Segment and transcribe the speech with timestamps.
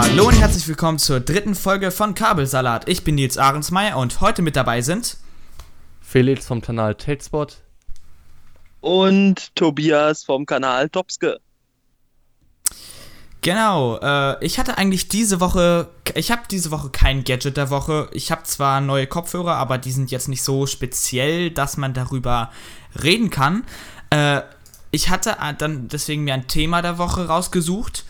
[0.00, 2.88] Hallo und herzlich willkommen zur dritten Folge von Kabelsalat.
[2.88, 5.16] Ich bin Nils Ahrensmeier und heute mit dabei sind
[6.00, 7.56] Felix vom Kanal Tatespot
[8.80, 11.40] und Tobias vom Kanal Topske.
[13.40, 18.08] Genau, äh, ich hatte eigentlich diese Woche, ich habe diese Woche kein Gadget der Woche.
[18.12, 22.52] Ich habe zwar neue Kopfhörer, aber die sind jetzt nicht so speziell, dass man darüber
[23.02, 23.64] reden kann.
[24.10, 24.42] Äh,
[24.92, 28.04] ich hatte dann deswegen mir ein Thema der Woche rausgesucht.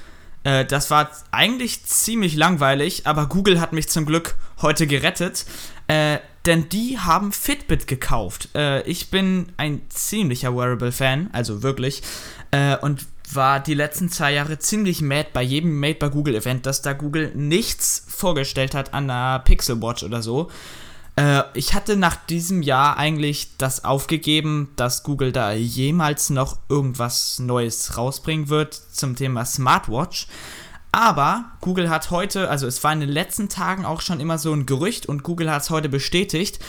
[0.49, 5.45] Äh, das war eigentlich ziemlich langweilig, aber Google hat mich zum Glück heute gerettet.
[5.89, 8.49] Äh, denn die haben Fitbit gekauft.
[8.55, 12.03] Äh, ich bin ein ziemlicher Wearable-Fan, also wirklich.
[12.51, 16.65] Äh, und war die letzten zwei Jahre ziemlich mad bei jedem Made by Google Event,
[16.65, 20.51] dass da Google nichts vorgestellt hat an einer Pixel Watch oder so.
[21.19, 27.41] Äh, ich hatte nach diesem Jahr eigentlich das aufgegeben, dass Google da jemals noch irgendwas
[27.41, 30.29] Neues rausbringen wird zum Thema Smartwatch.
[30.93, 34.53] Aber Google hat heute, also es war in den letzten Tagen auch schon immer so
[34.53, 36.61] ein Gerücht und Google hat es heute bestätigt,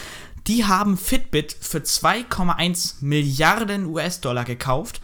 [0.48, 5.00] die haben Fitbit für 2,1 Milliarden US-Dollar gekauft.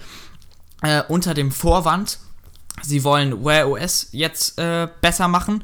[0.82, 2.18] Äh, unter dem Vorwand,
[2.82, 5.62] sie wollen Wear OS jetzt äh, besser machen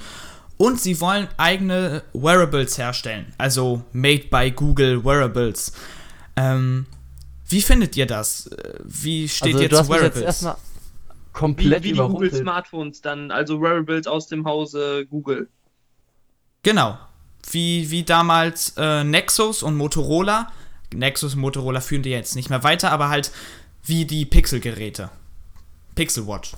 [0.57, 5.73] und sie wollen eigene Wearables herstellen, also made by Google Wearables.
[6.37, 6.87] Ähm,
[7.49, 8.51] wie findet ihr das?
[8.85, 10.15] Wie steht also, ihr zu Wearables?
[10.15, 10.57] Jetzt erstmal
[11.33, 15.49] komplett wie, wie die Google Smartphones dann, also Wearables aus dem Hause Google.
[16.63, 16.99] Genau.
[17.51, 20.53] Wie, wie damals äh, Nexus und Motorola.
[20.95, 23.33] Nexus und Motorola führen die jetzt nicht mehr weiter, aber halt
[23.85, 25.11] wie die Pixel-Geräte.
[25.95, 26.53] Pixel Watch.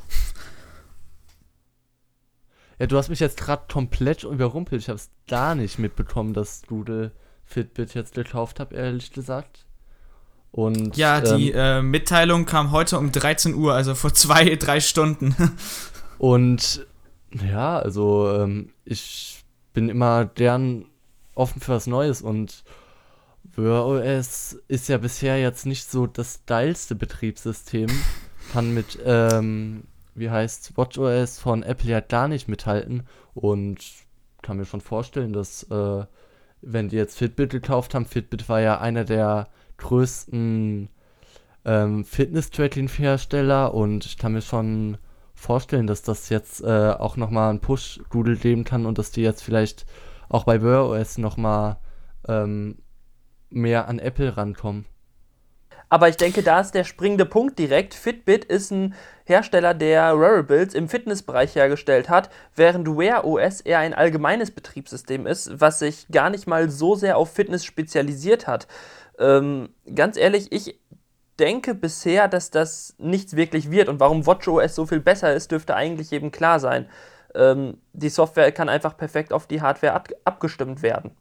[2.78, 4.83] Ja, du hast mich jetzt gerade komplett überrumpelt.
[4.83, 7.12] Ich habe es gar nicht mitbekommen, dass Google
[7.44, 9.64] Fitbit jetzt gekauft hat, ehrlich gesagt.
[10.50, 14.80] Und, ja, die ähm, äh, Mitteilung kam heute um 13 Uhr, also vor zwei, drei
[14.80, 15.34] Stunden.
[16.19, 16.86] und
[17.33, 19.42] ja, also ähm, ich
[19.73, 20.86] bin immer gern
[21.35, 22.62] offen für was Neues und
[23.56, 27.89] Wear OS ist ja bisher jetzt nicht so das stylste Betriebssystem.
[28.52, 33.05] Kann mit ähm, wie heißt WatchOS von Apple ja gar nicht mithalten
[33.35, 33.79] und
[34.42, 36.05] kann mir schon vorstellen, dass äh,
[36.63, 39.48] wenn die jetzt Fitbit gekauft haben, Fitbit war ja einer der
[39.79, 40.89] größten
[41.64, 44.98] ähm, Fitness-Tracking-Hersteller und ich kann mir schon
[45.35, 49.23] vorstellen, dass das jetzt äh, auch nochmal einen Push Google geben kann und dass die
[49.23, 49.86] jetzt vielleicht
[50.29, 51.79] auch bei Wear OS nochmal
[52.29, 52.79] ähm,
[53.51, 54.86] mehr an Apple rankommen.
[55.89, 57.95] Aber ich denke, da ist der springende Punkt direkt.
[57.95, 63.94] Fitbit ist ein Hersteller, der Wearables im Fitnessbereich hergestellt hat, während Wear OS eher ein
[63.94, 68.67] allgemeines Betriebssystem ist, was sich gar nicht mal so sehr auf Fitness spezialisiert hat.
[69.18, 70.78] Ähm, ganz ehrlich, ich
[71.39, 73.89] denke bisher, dass das nichts wirklich wird.
[73.89, 76.89] Und warum WatchOS so viel besser ist, dürfte eigentlich jedem klar sein.
[77.34, 81.12] Ähm, die Software kann einfach perfekt auf die Hardware abgestimmt werden.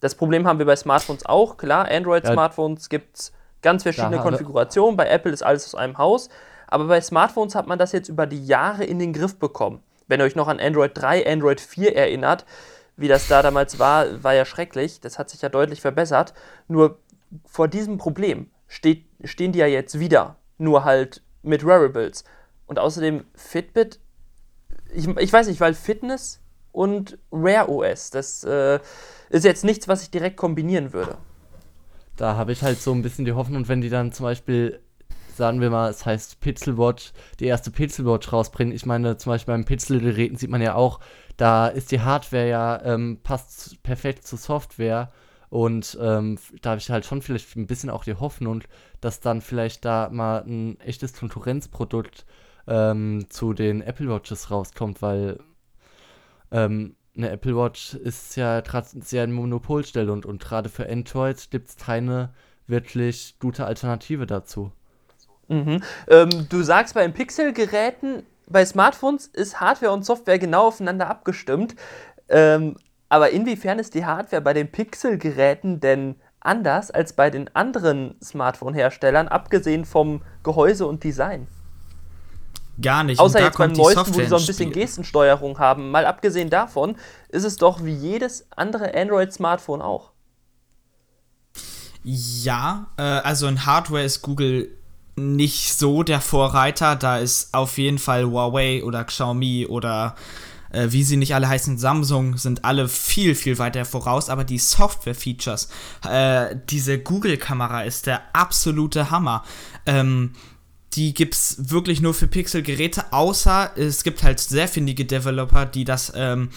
[0.00, 1.56] Das Problem haben wir bei Smartphones auch.
[1.56, 2.98] Klar, Android-Smartphones ja.
[2.98, 4.96] gibt es Ganz verschiedene Konfigurationen.
[4.96, 6.28] Bei Apple ist alles aus einem Haus.
[6.66, 9.82] Aber bei Smartphones hat man das jetzt über die Jahre in den Griff bekommen.
[10.08, 12.44] Wenn ihr euch noch an Android 3, Android 4 erinnert,
[12.96, 15.00] wie das da damals war, war ja schrecklich.
[15.00, 16.34] Das hat sich ja deutlich verbessert.
[16.68, 16.98] Nur
[17.46, 20.36] vor diesem Problem steht, stehen die ja jetzt wieder.
[20.58, 22.24] Nur halt mit Wearables.
[22.66, 24.00] Und außerdem Fitbit,
[24.92, 26.40] ich, ich weiß nicht, weil Fitness
[26.72, 28.80] und Wear OS, das äh,
[29.30, 31.18] ist jetzt nichts, was ich direkt kombinieren würde
[32.22, 34.80] da habe ich halt so ein bisschen die Hoffnung, wenn die dann zum Beispiel,
[35.34, 38.72] sagen wir mal, es heißt Pixel Watch, die erste Pixel Watch rausbringen.
[38.72, 41.00] Ich meine, zum Beispiel beim Pixel-Geräten sieht man ja auch,
[41.36, 45.10] da ist die Hardware ja, ähm, passt perfekt zur Software.
[45.48, 48.62] Und ähm, da habe ich halt schon vielleicht ein bisschen auch die Hoffnung,
[49.00, 52.24] dass dann vielleicht da mal ein echtes Konkurrenzprodukt
[52.68, 55.40] ähm, zu den Apple Watches rauskommt, weil
[56.52, 61.50] ähm, eine Apple Watch ist ja gerade sehr eine Monopolstelle und, und gerade für Android
[61.50, 62.30] gibt es keine
[62.66, 64.72] wirklich gute Alternative dazu.
[65.48, 65.82] Mhm.
[66.08, 71.74] Ähm, du sagst, bei Pixel-Geräten, bei Smartphones ist Hardware und Software genau aufeinander abgestimmt.
[72.28, 72.76] Ähm,
[73.08, 79.28] aber inwiefern ist die Hardware bei den Pixel-Geräten denn anders als bei den anderen Smartphone-Herstellern,
[79.28, 81.46] abgesehen vom Gehäuse und Design?
[82.80, 83.20] Gar nicht.
[83.20, 85.90] Außer jetzt beim neuesten, wo die so ein bisschen Gestensteuerung haben.
[85.90, 86.96] Mal abgesehen davon
[87.28, 90.12] ist es doch wie jedes andere Android-Smartphone auch.
[92.04, 94.70] Ja, äh, also in Hardware ist Google
[95.16, 96.96] nicht so der Vorreiter.
[96.96, 100.16] Da ist auf jeden Fall Huawei oder Xiaomi oder
[100.72, 104.30] äh, wie sie nicht alle heißen, Samsung, sind alle viel, viel weiter voraus.
[104.30, 105.68] Aber die Software-Features,
[106.08, 109.44] äh, diese Google-Kamera ist der absolute Hammer.
[109.86, 110.32] Ähm,
[110.94, 115.84] die gibt es wirklich nur für Pixel-Geräte, außer es gibt halt sehr findige Developer, die
[115.84, 116.50] das ähm,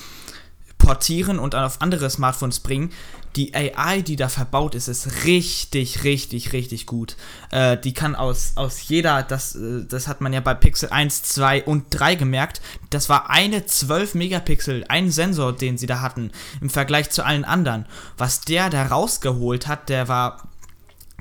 [0.78, 2.92] portieren und dann auf andere Smartphones bringen.
[3.36, 7.18] Die AI, die da verbaut ist, ist richtig, richtig, richtig gut.
[7.52, 11.24] Äh, die kann aus, aus jeder, das, äh, das hat man ja bei Pixel 1,
[11.24, 12.62] 2 und 3 gemerkt,
[12.92, 17.44] das war eine 12 Megapixel, ein Sensor, den sie da hatten, im Vergleich zu allen
[17.46, 17.88] anderen.
[18.18, 20.50] Was der da rausgeholt hat, der war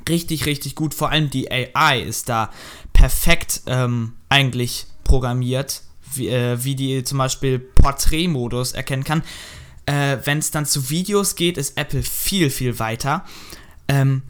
[0.09, 0.95] richtig, richtig gut.
[0.95, 2.51] Vor allem die AI ist da
[3.05, 5.83] perfekt ähm, eigentlich programmiert,
[6.15, 9.23] wie, äh, wie die zum Beispiel Porträtmodus erkennen kann.
[9.85, 13.27] Äh, Wenn es dann zu Videos geht, ist Apple viel, viel weiter.
[13.89, 14.23] Ähm,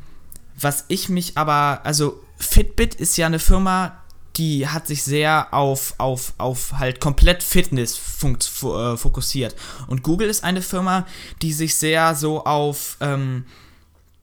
[0.58, 3.96] was ich mich aber, also Fitbit ist ja eine Firma,
[4.34, 9.54] die hat sich sehr auf, auf, auf halt komplett Fitness äh, fokussiert.
[9.86, 11.06] Und Google ist eine Firma,
[11.42, 13.44] die sich sehr so auf ähm,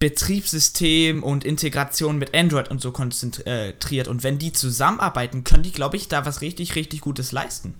[0.01, 4.07] Betriebssystem und Integration mit Android und so konzentriert.
[4.07, 7.75] Und wenn die zusammenarbeiten, können die, glaube ich, da was richtig, richtig Gutes leisten.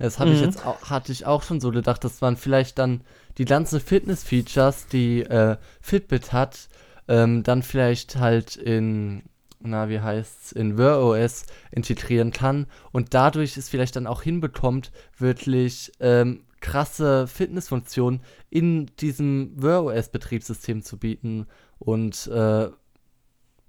[0.00, 0.36] Das habe mhm.
[0.36, 3.02] ich jetzt auch, hatte ich auch schon so gedacht, dass man vielleicht dann
[3.38, 6.68] die ganzen Fitness-Features, die äh, Fitbit hat,
[7.06, 9.22] ähm, dann vielleicht halt in,
[9.60, 14.90] na, wie heißt's, in Wear OS integrieren kann und dadurch es vielleicht dann auch hinbekommt,
[15.18, 21.46] wirklich ähm, krasse Fitnessfunktionen in diesem Wear OS Betriebssystem zu bieten
[21.78, 22.68] und äh,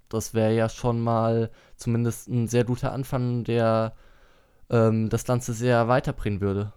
[0.09, 3.93] das wäre ja schon mal zumindest ein sehr guter Anfang der
[4.69, 6.73] ähm, das Ganze sehr weiterbringen würde.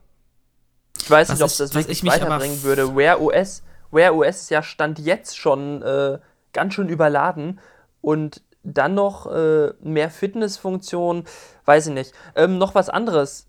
[0.98, 2.94] Ich weiß was nicht, ob das wirklich weiterbringen würde.
[2.94, 6.18] Wear OS, Wear OS ist ja Stand jetzt schon äh,
[6.52, 7.60] ganz schön überladen
[8.00, 11.24] und dann noch äh, mehr Fitnessfunktionen,
[11.64, 12.12] weiß ich nicht.
[12.36, 13.48] Ähm, noch was anderes.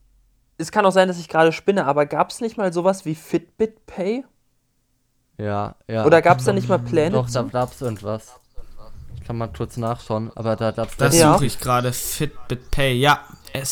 [0.58, 3.16] Es kann auch sein, dass ich gerade spinne, aber gab es nicht mal sowas wie
[3.16, 4.24] Fitbit Pay?
[5.38, 6.06] Ja, ja.
[6.06, 7.12] Oder gab es da nicht mal Pläne?
[7.12, 8.40] Doch, da gab es irgendwas.
[9.16, 11.34] Ich kann mal kurz nachschauen, aber da gab es Das ja.
[11.34, 11.92] suche ich gerade.
[11.92, 13.22] Fitbit Pay, ja,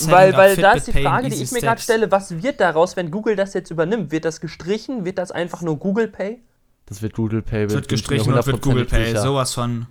[0.05, 3.09] weil, weil da ist die Frage, die ich mir gerade stelle, was wird daraus, wenn
[3.09, 4.11] Google das jetzt übernimmt?
[4.11, 5.05] Wird das gestrichen?
[5.05, 6.41] Wird das einfach nur Google Pay?
[6.85, 7.61] Das wird Google Pay.
[7.61, 9.07] Wird, wird gestrichen und wird Google Pay.
[9.07, 9.21] Sicher.
[9.21, 9.87] Sowas von.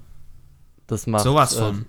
[0.86, 1.24] Das macht.
[1.24, 1.82] Sowas von.
[1.82, 1.84] Äh,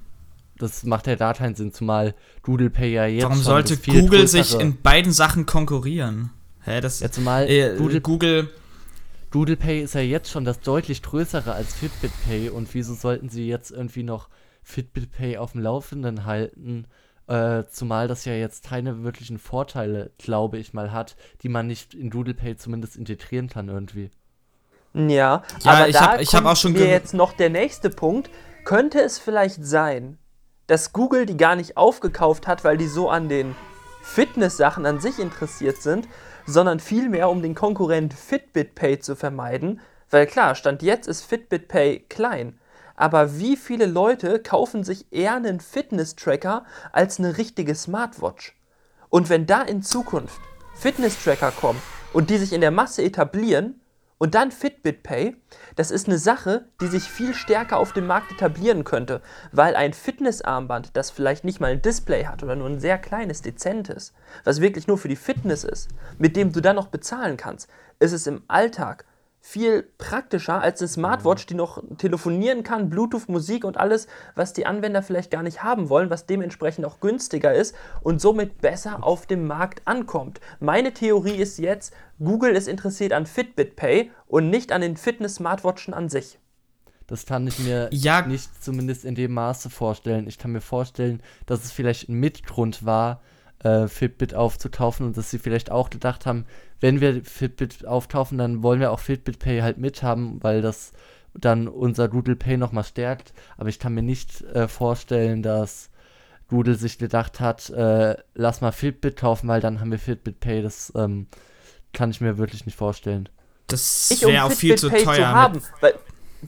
[0.62, 2.14] das macht ja da keinen Sinn, zumal
[2.44, 3.24] Google Pay ja jetzt.
[3.24, 6.32] Warum sollte Google sich in beiden Sachen konkurrieren?
[6.64, 7.00] Hä, das.
[7.00, 8.50] Ja, zumal äh, Google, Google
[9.32, 13.30] Google Pay ist ja jetzt schon das deutlich größere als Fitbit Pay und wieso sollten
[13.30, 14.28] sie jetzt irgendwie noch
[14.62, 16.86] Fitbit Pay auf dem Laufenden halten?
[17.28, 21.94] Äh, zumal das ja jetzt keine wirklichen Vorteile, glaube ich mal, hat, die man nicht
[21.94, 24.12] in Doodle Pay zumindest integrieren kann irgendwie.
[24.94, 28.30] Ja, ja aber ich da hab, auch schon mir jetzt noch der nächste Punkt.
[28.66, 30.18] Könnte es vielleicht sein,
[30.72, 33.56] dass Google die gar nicht aufgekauft hat, weil die so an den
[34.02, 36.08] Fitness-Sachen an sich interessiert sind,
[36.46, 39.82] sondern vielmehr um den Konkurrent Fitbit Pay zu vermeiden?
[40.10, 42.58] Weil klar, Stand jetzt ist Fitbit Pay klein
[43.02, 48.56] aber wie viele Leute kaufen sich eher einen Fitness-Tracker als eine richtige Smartwatch?
[49.10, 50.40] Und wenn da in Zukunft
[50.76, 51.82] Fitness-Tracker kommen
[52.14, 53.81] und die sich in der Masse etablieren
[54.22, 55.36] und dann Fitbit Pay,
[55.76, 59.20] das ist eine Sache, die sich viel stärker auf dem Markt etablieren könnte,
[59.52, 63.42] weil ein Fitnessarmband, das vielleicht nicht mal ein Display hat oder nur ein sehr kleines,
[63.42, 64.14] dezentes,
[64.44, 65.90] was wirklich nur für die Fitness ist,
[66.20, 69.06] mit dem du dann noch bezahlen kannst, ist es im Alltag
[69.52, 74.66] viel praktischer als eine Smartwatch, die noch telefonieren kann, Bluetooth, Musik und alles, was die
[74.66, 79.26] Anwender vielleicht gar nicht haben wollen, was dementsprechend auch günstiger ist und somit besser auf
[79.26, 80.40] dem Markt ankommt.
[80.62, 85.94] Meine Theorie ist jetzt, Google ist interessiert an Fitbit Pay und nicht an den Fitness-Smartwatchen
[85.94, 86.40] an sich.
[87.08, 88.26] Das kann ich mir ja.
[88.26, 90.28] nicht zumindest in dem Maße vorstellen.
[90.28, 93.22] Ich kann mir vorstellen, dass es vielleicht ein Mitgrund war,
[93.64, 96.46] äh, Fitbit aufzukaufen und dass sie vielleicht auch gedacht haben,
[96.82, 100.92] wenn wir Fitbit aufkaufen, dann wollen wir auch Fitbit Pay halt mithaben, weil das
[101.34, 103.34] dann unser Google Pay nochmal stärkt.
[103.58, 105.90] Aber ich kann mir nicht äh, vorstellen, dass
[106.50, 110.64] Google sich gedacht hat, äh, lass mal Fitbit kaufen, weil dann haben wir Fitbit Pay.
[110.64, 111.28] Das ähm,
[111.94, 113.30] kann ich mir wirklich nicht vorstellen.
[113.68, 115.16] Das wäre um auch viel zu Pay teuer.
[115.16, 115.94] Zu haben, weil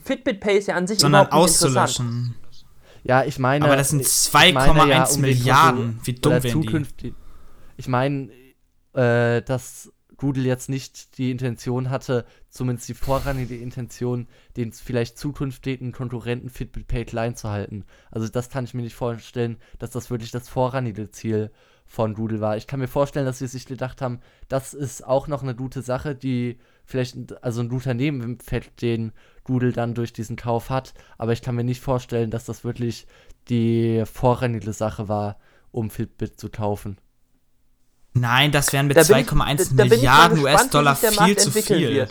[0.04, 2.34] Fitbit Pay ist ja an sich sondern überhaupt nicht auszulöschen.
[3.04, 3.64] Ja, ich meine.
[3.64, 6.00] Aber das sind 2,1 ja, um Milliarden.
[6.02, 7.14] Wie dumm werden die?
[7.76, 8.30] Ich meine,
[8.94, 15.92] äh, dass Google jetzt nicht die Intention hatte, zumindest die vorrangige Intention, den vielleicht zukünftigen
[15.92, 17.84] Konkurrenten Fitbit Pay klein zu halten.
[18.10, 21.50] Also das kann ich mir nicht vorstellen, dass das wirklich das vorrangige Ziel
[21.86, 22.56] von Google war.
[22.56, 25.82] Ich kann mir vorstellen, dass sie sich gedacht haben, das ist auch noch eine gute
[25.82, 29.12] Sache, die vielleicht, also ein guter Nebeneffekt, den
[29.44, 30.94] Google dann durch diesen Kauf hat.
[31.18, 33.06] Aber ich kann mir nicht vorstellen, dass das wirklich
[33.48, 35.38] die vorrangige Sache war,
[35.70, 36.98] um Fitbit zu kaufen.
[38.14, 42.08] Nein, das wären mit 2,1 Milliarden US-Dollar viel zu viel.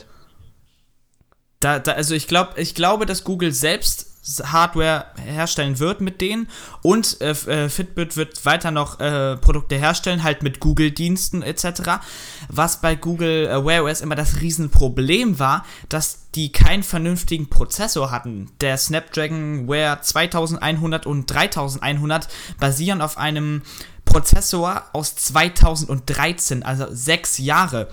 [1.62, 6.48] Da, da, also ich, glaub, ich glaube, dass Google selbst Hardware herstellen wird mit denen
[6.82, 12.00] und äh, äh, Fitbit wird weiter noch äh, Produkte herstellen, halt mit Google-Diensten etc.
[12.48, 18.12] Was bei Google äh, Wear OS immer das Riesenproblem war, dass die keinen vernünftigen Prozessor
[18.12, 18.50] hatten.
[18.62, 22.30] Der Snapdragon Wear 2100 und 3100
[22.60, 23.62] basieren auf einem
[24.06, 27.90] Prozessor aus 2013, also sechs Jahre.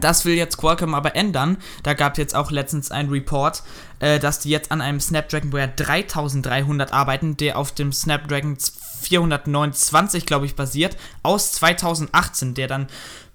[0.00, 1.58] Das will jetzt Qualcomm aber ändern.
[1.82, 3.62] Da gab es jetzt auch letztens einen Report,
[4.00, 8.56] äh, dass die jetzt an einem Snapdragon Wear 3300 arbeiten, der auf dem Snapdragon
[9.02, 12.86] 429, glaube ich, basiert, aus 2018, der dann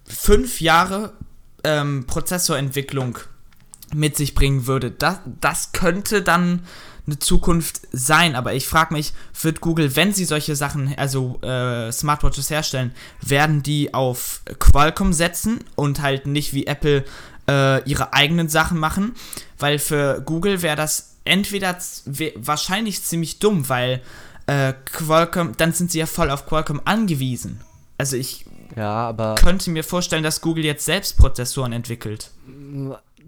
[0.06, 1.14] fünf Jahre
[1.64, 3.20] ähm, Prozessorentwicklung
[3.94, 4.92] mit sich bringen würde.
[4.92, 6.64] Das, das könnte dann
[7.10, 8.36] eine Zukunft sein.
[8.36, 13.64] Aber ich frage mich, wird Google, wenn sie solche Sachen, also äh, Smartwatches herstellen, werden
[13.64, 17.06] die auf Qualcomm setzen und halt nicht wie Apple
[17.48, 19.16] äh, ihre eigenen Sachen machen?
[19.58, 21.78] Weil für Google wäre das entweder
[22.36, 24.02] wahrscheinlich ziemlich dumm, weil
[24.48, 27.62] äh, Qualcomm, dann sind sie ja voll auf Qualcomm angewiesen.
[27.98, 32.32] Also ich ja, könnte mir vorstellen, dass Google jetzt selbst Prozessoren entwickelt.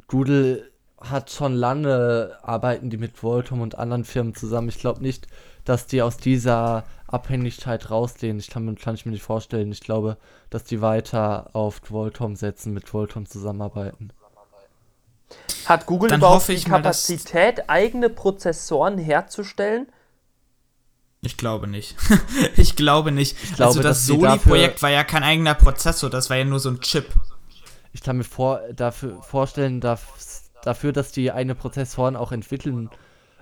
[0.07, 0.70] Google
[1.01, 4.69] hat schon lange, arbeiten die mit Voltum und anderen Firmen zusammen.
[4.69, 5.27] Ich glaube nicht,
[5.65, 8.39] dass die aus dieser Abhängigkeit rauslehnen.
[8.39, 9.71] Ich kann, kann ich mir nicht vorstellen.
[9.71, 10.17] Ich glaube,
[10.49, 14.11] dass die weiter auf Voltom setzen, mit Voltom zusammenarbeiten.
[15.65, 19.87] Hat Google Dann überhaupt die mal, Kapazität, eigene Prozessoren herzustellen?
[21.21, 21.95] Ich glaube nicht.
[22.57, 23.37] ich glaube nicht.
[23.43, 26.69] Ich glaube, also das Soli-Projekt war ja kein eigener Prozessor, das war ja nur so
[26.69, 27.13] ein Chip.
[27.93, 30.01] Ich kann mir vor, dafür vorstellen, dass
[30.63, 32.89] dafür, dass die eine Prozessoren auch entwickeln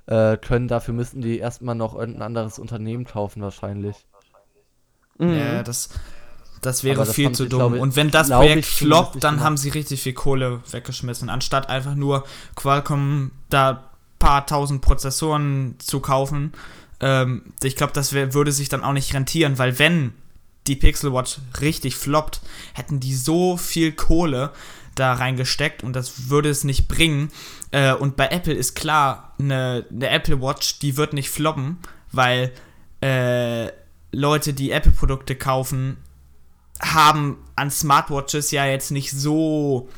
[0.05, 3.95] äh, können, dafür müssten die erstmal noch irgendein anderes Unternehmen kaufen wahrscheinlich.
[5.17, 5.33] Mhm.
[5.33, 5.89] Ja, das,
[6.61, 7.59] das wäre das viel zu dumm.
[7.59, 11.95] Glaube, Und wenn das Projekt floppt, dann haben sie richtig viel Kohle weggeschmissen, anstatt einfach
[11.95, 16.53] nur Qualcomm da paar tausend Prozessoren zu kaufen.
[16.99, 20.13] Ähm, ich glaube, das wär, würde sich dann auch nicht rentieren, weil wenn
[20.67, 22.41] die Pixel Watch richtig floppt,
[22.73, 24.51] hätten die so viel Kohle,
[25.00, 27.32] da reingesteckt und das würde es nicht bringen.
[27.72, 31.77] Äh, und bei Apple ist klar, eine, eine, Apple Watch, die wird nicht floppen,
[32.12, 32.51] weil
[33.01, 33.70] äh,
[34.12, 35.98] Leute, die Apple-Produkte kaufen,
[36.82, 39.89] haben an Smartwatches ja jetzt nicht so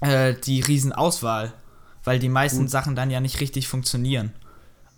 [0.00, 1.52] äh, die Riesenauswahl,
[2.04, 2.70] weil die meisten Gut.
[2.70, 4.32] Sachen dann ja nicht richtig funktionieren.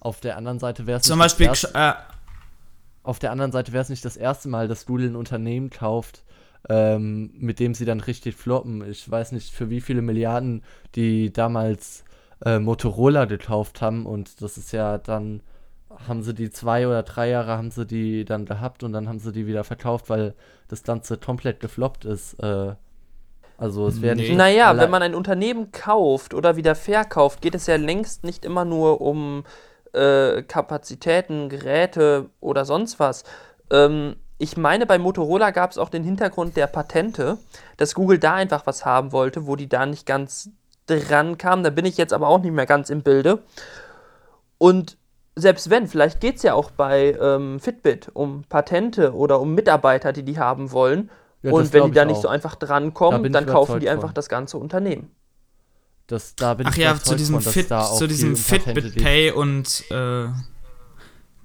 [0.00, 1.92] Auf der anderen Seite wäre es zum Beispiel äh,
[3.06, 6.24] auf der anderen Seite wäre es nicht das erste Mal, dass Google ein Unternehmen kauft,
[6.68, 8.88] ähm, mit dem sie dann richtig floppen.
[8.88, 10.62] Ich weiß nicht, für wie viele Milliarden
[10.94, 12.04] die damals
[12.44, 15.42] äh, Motorola gekauft haben und das ist ja dann,
[16.08, 19.18] haben sie die zwei oder drei Jahre haben sie die dann gehabt und dann haben
[19.18, 20.34] sie die wieder verkauft, weil
[20.68, 22.34] das Ganze komplett gefloppt ist.
[22.34, 22.74] Äh,
[23.58, 24.18] also es werden.
[24.18, 24.34] Nee.
[24.34, 28.66] Naja, wenn man ein Unternehmen kauft oder wieder verkauft, geht es ja längst nicht immer
[28.66, 29.44] nur um
[29.94, 33.24] äh, Kapazitäten, Geräte oder sonst was.
[33.70, 37.38] Ähm, ich meine, bei Motorola gab es auch den Hintergrund der Patente,
[37.76, 40.50] dass Google da einfach was haben wollte, wo die da nicht ganz
[40.86, 41.64] dran kamen.
[41.64, 43.42] Da bin ich jetzt aber auch nicht mehr ganz im Bilde.
[44.58, 44.98] Und
[45.34, 50.12] selbst wenn, vielleicht geht es ja auch bei ähm, Fitbit um Patente oder um Mitarbeiter,
[50.12, 51.10] die die haben wollen.
[51.42, 52.22] Ja, und wenn die da nicht auch.
[52.22, 54.14] so einfach drankommen, da dann kaufen die einfach von.
[54.14, 55.10] das ganze Unternehmen.
[56.06, 60.28] Das, da bin Ach ich ja, zu diesem, Fit, zu diesem Fitbit Pay und äh,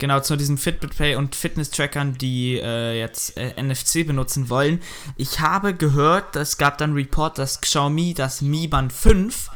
[0.01, 4.79] Genau, zu diesen Fitbit Pay und Fitness-Trackern, die äh, jetzt äh, NFC benutzen wollen.
[5.15, 9.51] Ich habe gehört, es gab dann Report, dass Xiaomi das Mi Band 5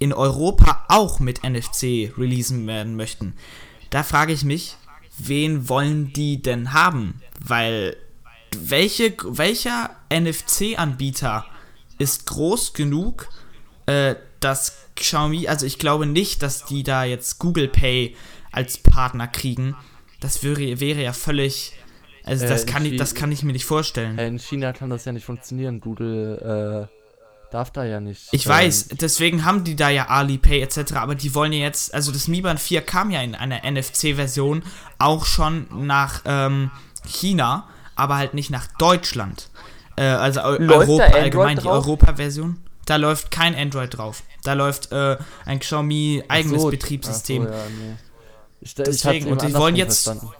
[0.00, 3.34] in Europa auch mit NFC releasen werden möchten.
[3.90, 4.76] Da frage ich mich,
[5.18, 7.22] wen wollen die denn haben?
[7.38, 7.96] Weil
[8.58, 11.46] welche, welcher NFC-Anbieter
[11.98, 13.28] ist groß genug,
[13.86, 18.16] äh, dass Xiaomi, also ich glaube nicht, dass die da jetzt Google Pay
[18.56, 19.76] als Partner kriegen.
[20.20, 21.72] Das wäre, wäre ja völlig.
[22.24, 24.18] Also das, äh, kann ich, das kann ich mir nicht vorstellen.
[24.18, 25.80] Äh, in China kann das ja nicht funktionieren.
[25.80, 26.96] Google äh,
[27.52, 28.28] darf da ja nicht.
[28.32, 31.94] Ich ähm, weiß, deswegen haben die da ja Alipay etc., aber die wollen ja jetzt,
[31.94, 34.64] also das Mi Band 4 kam ja in einer NFC-Version
[34.98, 36.70] auch schon nach ähm,
[37.06, 39.48] China, aber halt nicht nach Deutschland.
[39.96, 42.58] Äh, also läuft Europa allgemein, die Europa-Version.
[42.86, 44.22] Da läuft kein Android drauf.
[44.44, 47.44] Da läuft äh, ein Xiaomi eigenes so, Betriebssystem.
[47.44, 47.96] So, ja, nee.
[48.66, 50.04] Ich, Deswegen, ich und die wollen jetzt.
[50.04, 50.34] Verstanden.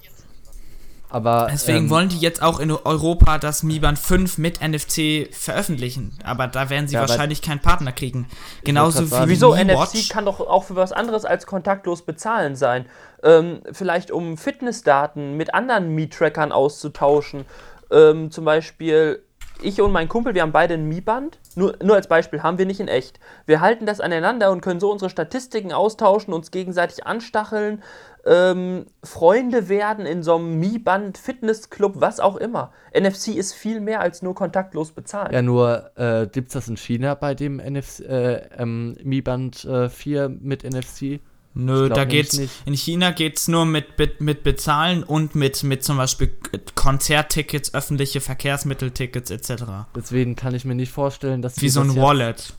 [1.09, 5.33] Aber, Deswegen ähm, wollen die jetzt auch in Europa das Mi Band 5 mit NFC
[5.33, 6.18] veröffentlichen.
[6.25, 8.26] Aber da werden sie ja, wahrscheinlich keinen Partner kriegen.
[8.64, 9.54] Genauso wie Wieso?
[9.54, 12.87] NFC kann doch auch für was anderes als kontaktlos bezahlen sein.
[13.23, 17.45] Ähm, vielleicht um Fitnessdaten mit anderen Mi-Trackern auszutauschen.
[17.92, 19.23] Ähm, zum Beispiel
[19.62, 21.38] ich und mein Kumpel, wir haben beide ein Mi-Band.
[21.54, 23.18] Nur, nur als Beispiel, haben wir nicht in echt.
[23.46, 27.82] Wir halten das aneinander und können so unsere Statistiken austauschen, uns gegenseitig anstacheln,
[28.26, 32.72] ähm, Freunde werden in so einem Mi-Band, Fitnessclub, was auch immer.
[32.92, 35.32] NFC ist viel mehr als nur kontaktlos bezahlen.
[35.32, 39.64] Ja, nur äh, gibt es das in China bei dem NFC, äh, ähm, Mi Band
[39.64, 41.20] äh, 4 mit NFC?
[41.58, 42.38] Nö, da geht's.
[42.38, 42.52] nicht.
[42.66, 46.30] In China geht's nur mit, mit, mit Bezahlen und mit, mit zum Beispiel
[46.75, 49.64] Konzerttickets, öffentliche Verkehrsmitteltickets etc.
[49.94, 52.52] Deswegen kann ich mir nicht vorstellen, dass Wie die so ein Wallet.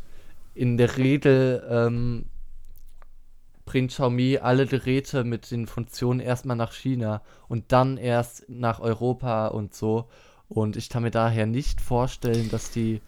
[0.56, 2.26] In der Regel ähm,
[3.66, 9.48] bringt Xiaomi alle Geräte mit den Funktionen erstmal nach China und dann erst nach Europa
[9.48, 10.10] und so.
[10.50, 13.02] Und ich kann mir daher nicht vorstellen, dass die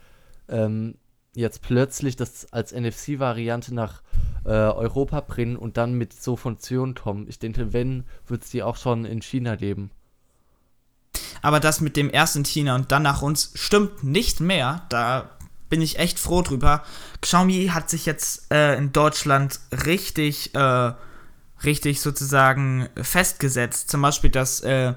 [0.50, 0.96] ähm,
[1.36, 4.02] jetzt plötzlich das als NFC-Variante nach
[4.46, 7.28] äh, Europa bringen und dann mit so Funktionen kommen.
[7.28, 9.92] Ich denke, wenn, wird es die auch schon in China geben.
[11.42, 14.86] Aber das mit dem erst in China und dann nach uns stimmt nicht mehr.
[14.90, 15.30] Da
[15.70, 16.84] bin ich echt froh drüber.
[17.22, 20.94] Xiaomi hat sich jetzt äh, in Deutschland richtig, äh,
[21.64, 23.90] richtig sozusagen festgesetzt.
[23.90, 24.96] Zum Beispiel das äh,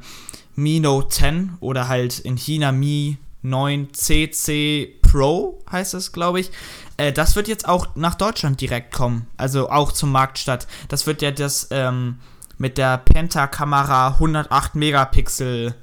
[0.55, 6.50] Mi Note 10 oder halt in China Mi 9 CC Pro heißt es, glaube ich.
[6.97, 9.26] Äh, das wird jetzt auch nach Deutschland direkt kommen.
[9.37, 10.66] Also auch zum Marktstadt.
[10.88, 12.19] Das wird ja das ähm,
[12.57, 15.75] mit der Penta-Kamera 108 Megapixel.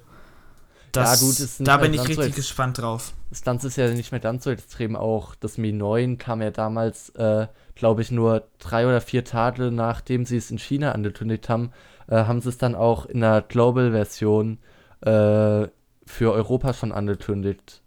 [0.91, 3.13] Das, Ja, gut, ist da bin ich richtig ex- gespannt drauf.
[3.29, 4.95] Das Ganze ist ja nicht mehr ganz so extrem.
[4.95, 7.45] Auch das Mi 9 kam ja damals, äh,
[7.75, 11.71] glaube ich, nur drei oder vier Tage nachdem sie es in China angekündigt haben,
[12.07, 14.57] äh, haben sie es dann auch in der Global-Version
[15.01, 15.67] äh,
[16.07, 17.83] für Europa schon angekündigt.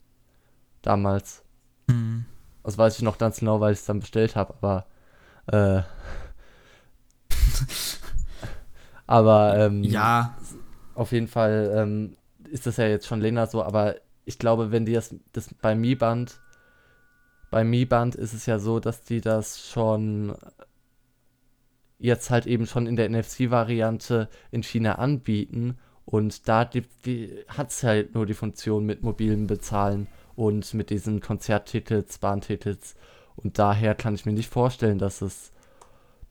[0.83, 1.43] Damals.
[1.89, 2.25] Hm.
[2.63, 4.87] Das weiß ich noch ganz genau, weil ich es dann bestellt habe, aber.
[5.47, 5.83] Äh,
[9.07, 10.37] aber ähm, Ja,
[10.95, 12.17] auf jeden Fall ähm,
[12.51, 15.75] ist das ja jetzt schon länger so, aber ich glaube, wenn die das, das bei
[15.75, 16.41] Mi Band,
[17.51, 20.35] bei Mi Band ist es ja so, dass die das schon
[21.99, 26.69] jetzt halt eben schon in der NFC-Variante in China anbieten und da
[27.49, 32.95] hat es halt nur die Funktion mit mobilen Bezahlen und mit diesen Konzerttickets, Bahntickets
[33.37, 35.53] und daher kann ich mir nicht vorstellen, dass es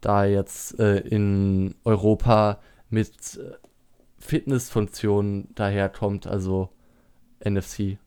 [0.01, 2.59] da jetzt äh, in Europa
[2.89, 3.53] mit äh,
[4.19, 6.69] Fitnessfunktion daherkommt, also
[7.43, 7.97] NFC.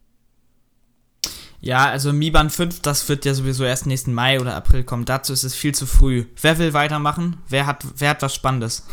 [1.61, 5.05] ja, also Mi Band 5, das wird ja sowieso erst nächsten Mai oder April kommen.
[5.07, 6.27] Dazu ist es viel zu früh.
[6.41, 7.39] Wer will weitermachen?
[7.49, 8.87] Wer hat, wer hat was Spannendes?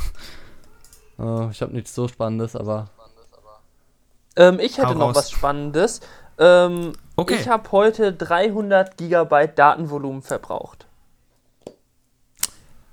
[1.20, 2.90] Äh, ich habe nichts so Spannendes, aber
[4.38, 5.16] Ähm, ich hätte Hau noch raus.
[5.16, 6.00] was Spannendes.
[6.42, 7.36] Ähm, Okay.
[7.40, 10.88] Ich habe heute 300 Gigabyte Datenvolumen verbraucht.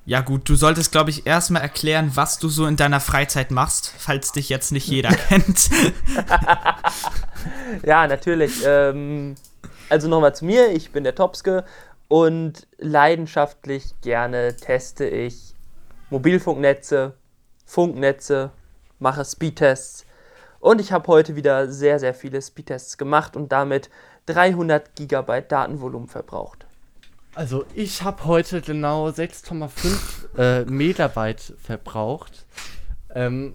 [0.05, 3.93] Ja gut, du solltest, glaube ich, erstmal erklären, was du so in deiner Freizeit machst,
[3.97, 5.71] falls dich jetzt nicht jeder kennt.
[7.87, 8.63] Ja, natürlich.
[8.67, 9.35] Ähm,
[9.89, 11.65] also nochmal zu mir, ich bin der Topske
[12.09, 15.55] und leidenschaftlich gerne teste ich
[16.11, 17.15] Mobilfunknetze,
[17.65, 18.51] Funknetze,
[18.99, 20.05] mache Speedtests
[20.61, 23.91] und ich habe heute wieder sehr, sehr viele Speedtests gemacht und damit
[24.27, 26.67] 300 Gigabyte Datenvolumen verbraucht.
[27.35, 32.47] Also ich habe heute genau 6,5 äh, Megabyte verbraucht.
[33.15, 33.55] Ähm,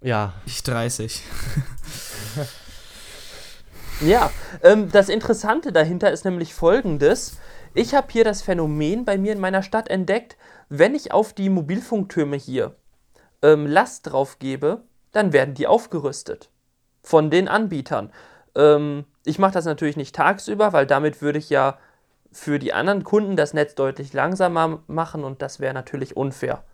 [0.00, 1.22] ja, ich 30.
[4.04, 4.32] Ja,
[4.64, 7.38] ähm, das Interessante dahinter ist nämlich folgendes.
[7.72, 10.36] Ich habe hier das Phänomen bei mir in meiner Stadt entdeckt,
[10.68, 12.74] wenn ich auf die Mobilfunktürme hier
[13.42, 16.50] ähm, Last drauf gebe, dann werden die aufgerüstet
[17.02, 18.12] von den Anbietern.
[18.54, 21.78] Ähm, ich mache das natürlich nicht tagsüber, weil damit würde ich ja
[22.32, 26.64] für die anderen Kunden das Netz deutlich langsamer machen und das wäre natürlich unfair.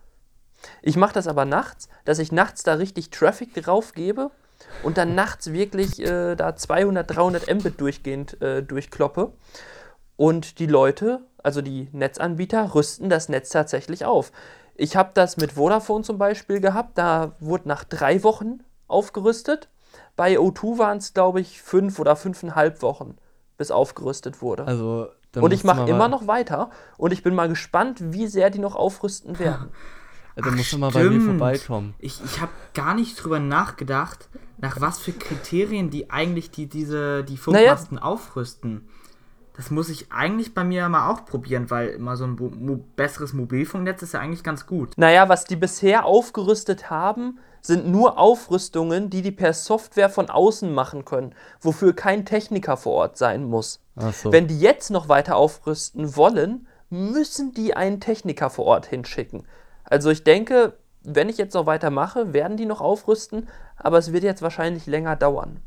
[0.81, 4.31] Ich mache das aber nachts, dass ich nachts da richtig Traffic drauf gebe
[4.83, 9.33] und dann nachts wirklich äh, da 200, 300 Mbit durchgehend äh, durchkloppe.
[10.15, 14.33] Und die Leute, also die Netzanbieter, rüsten das Netz tatsächlich auf.
[14.79, 19.67] Ich habe das mit Vodafone zum Beispiel gehabt, da wurde nach drei Wochen aufgerüstet.
[20.15, 23.17] Bei O2 waren es, glaube ich, fünf oder fünfeinhalb Wochen,
[23.57, 24.65] bis aufgerüstet wurde.
[24.65, 25.09] also.
[25.35, 28.75] und ich mache immer noch weiter und ich bin mal gespannt, wie sehr die noch
[28.75, 29.69] aufrüsten werden.
[30.35, 31.93] Da musst du mal bei mir vorbeikommen.
[31.99, 37.25] Ich, ich habe gar nicht drüber nachgedacht, nach was für Kriterien die eigentlich die, diese,
[37.25, 37.75] die Naja.
[37.75, 38.87] Funkmasten aufrüsten.
[39.59, 42.79] Das muss ich eigentlich bei mir mal auch probieren, weil immer so ein mo mo
[42.95, 44.93] besseres Mobilfunknetz ist ja eigentlich ganz gut.
[44.95, 50.73] Naja, was die bisher aufgerüstet haben, sind nur Aufrüstungen, die die per Software von außen
[50.73, 53.81] machen können, wofür kein Techniker vor Ort sein muss.
[54.13, 54.31] So.
[54.31, 59.43] Wenn die jetzt noch weiter aufrüsten wollen, müssen die einen Techniker vor Ort hinschicken.
[59.83, 64.23] Also ich denke, wenn ich jetzt noch weitermache, werden die noch aufrüsten, aber es wird
[64.23, 65.59] jetzt wahrscheinlich länger dauern.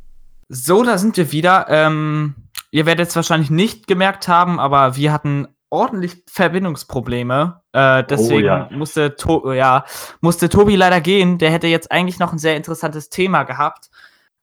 [0.48, 1.66] So, da sind wir wieder.
[1.68, 2.34] Ähm,
[2.72, 7.62] ihr werdet es wahrscheinlich nicht gemerkt haben, aber wir hatten ordentlich Verbindungsprobleme.
[7.72, 8.68] Äh, deswegen ja.
[8.72, 9.84] musste, to ja,
[10.20, 11.38] musste Tobi leider gehen.
[11.38, 13.90] Der hätte jetzt eigentlich noch ein sehr interessantes Thema gehabt.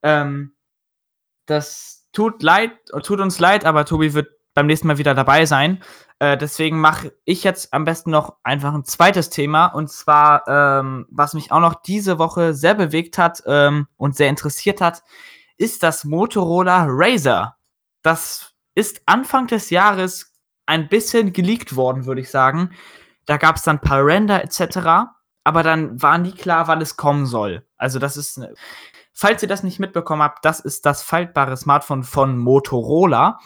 [0.01, 0.53] Ähm,
[1.45, 2.71] das tut leid,
[3.03, 5.83] tut uns leid, aber Tobi wird beim nächsten Mal wieder dabei sein.
[6.19, 9.67] Äh, deswegen mache ich jetzt am besten noch einfach ein zweites Thema.
[9.67, 14.29] Und zwar, ähm, was mich auch noch diese Woche sehr bewegt hat ähm, und sehr
[14.29, 15.03] interessiert hat,
[15.57, 17.58] ist das Motorola Razer.
[18.01, 20.33] Das ist Anfang des Jahres
[20.65, 22.71] ein bisschen geleakt worden, würde ich sagen.
[23.25, 25.11] Da gab es dann ein paar Render etc.
[25.43, 27.65] Aber dann war nie klar, wann es kommen soll.
[27.77, 28.53] Also das ist, ne-
[29.13, 33.39] falls ihr das nicht mitbekommen habt, das ist das faltbare Smartphone von Motorola.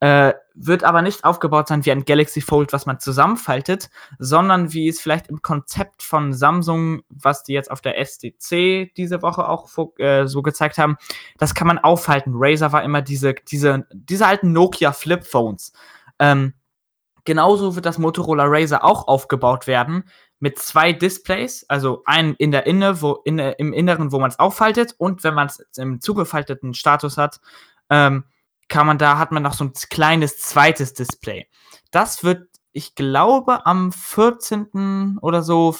[0.00, 4.88] Äh, wird aber nicht aufgebaut sein wie ein Galaxy Fold, was man zusammenfaltet, sondern wie
[4.88, 9.68] es vielleicht im Konzept von Samsung, was die jetzt auf der SDC diese Woche auch
[9.98, 10.96] äh, so gezeigt haben,
[11.36, 12.32] das kann man aufhalten.
[12.34, 15.72] Razer war immer diese, diese, diese alten Nokia Flip Phones.
[16.18, 16.54] Ähm,
[17.24, 20.04] genauso wird das Motorola Razer auch aufgebaut werden
[20.38, 24.38] mit zwei Displays, also einen in der Inne, wo in, im Inneren, wo man es
[24.38, 27.40] aufhaltet und wenn man es im zugefalteten Status hat,
[27.90, 28.24] ähm,
[28.70, 31.46] kann man da hat man noch so ein kleines zweites Display.
[31.90, 35.18] Das wird, ich glaube, am 14.
[35.20, 35.76] oder so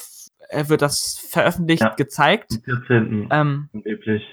[0.49, 1.95] äh, wird das veröffentlicht Ja.
[1.95, 2.51] gezeigt.
[2.53, 3.27] Am 14.
[3.31, 4.23] Ähm, angeblich.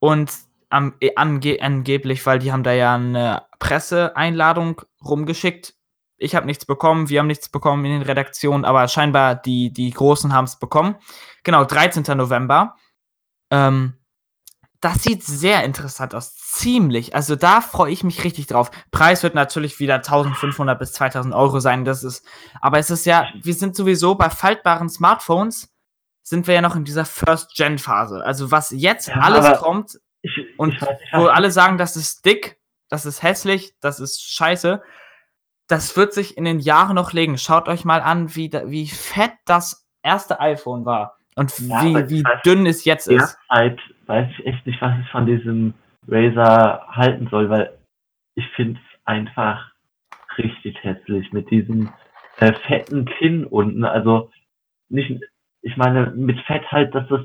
[0.00, 0.30] und
[0.68, 5.74] am, äh, ange angeblich, weil die haben da ja eine Presseeinladung rumgeschickt.
[6.18, 9.90] Ich habe nichts bekommen, wir haben nichts bekommen in den Redaktionen, aber scheinbar die, die
[9.90, 10.96] Großen haben es bekommen.
[11.44, 12.02] Genau, 13.
[12.16, 12.74] November.
[13.50, 13.94] Ähm,
[14.80, 16.36] das sieht sehr interessant aus.
[16.36, 17.14] Ziemlich.
[17.14, 18.70] Also da freue ich mich richtig drauf.
[18.90, 21.84] Preis wird natürlich wieder 1500 bis 2000 Euro sein.
[21.84, 22.26] Das ist,
[22.60, 25.72] aber es ist ja, wir sind sowieso bei faltbaren Smartphones,
[26.22, 28.22] sind wir ja noch in dieser First-Gen-Phase.
[28.24, 31.96] Also was jetzt Ja, alles kommt, Ich, und ich weiß nicht, wo alle sagen, das
[31.96, 34.82] ist dick, das ist hässlich, das ist scheiße,
[35.68, 37.38] das wird sich in den Jahren noch legen.
[37.38, 42.22] Schaut euch mal an, wie, wie fett das erste iPhone war und Ja, wie, wie
[42.22, 43.38] weiß- dünn es jetzt ist.
[43.48, 45.74] derzeit weiß ich echt nicht, was ich von diesem
[46.08, 47.76] Razer halten soll, weil
[48.34, 49.72] ich finde es einfach
[50.38, 51.90] richtig hässlich mit diesem
[52.38, 53.84] äh, fetten Kinn unten.
[53.84, 54.30] Also
[54.88, 55.20] nicht,
[55.62, 57.20] ich meine mit Fett halt, dass das,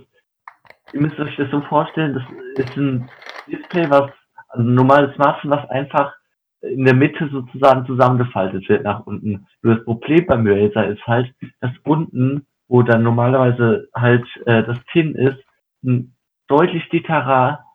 [0.94, 2.14] ihr müsst euch das so vorstellen,
[2.56, 3.10] das ist ein
[3.48, 4.12] Display, was,
[4.50, 6.14] also ein normales Smartphone, was einfach
[6.62, 9.48] in der Mitte sozusagen zusammengefaltet wird nach unten.
[9.62, 14.78] Nur das Problem beim Razer ist halt, dass unten, wo dann normalerweise halt äh, das
[14.94, 15.38] Kinn ist,
[15.84, 16.16] ein
[16.48, 17.66] deutlich dickerer,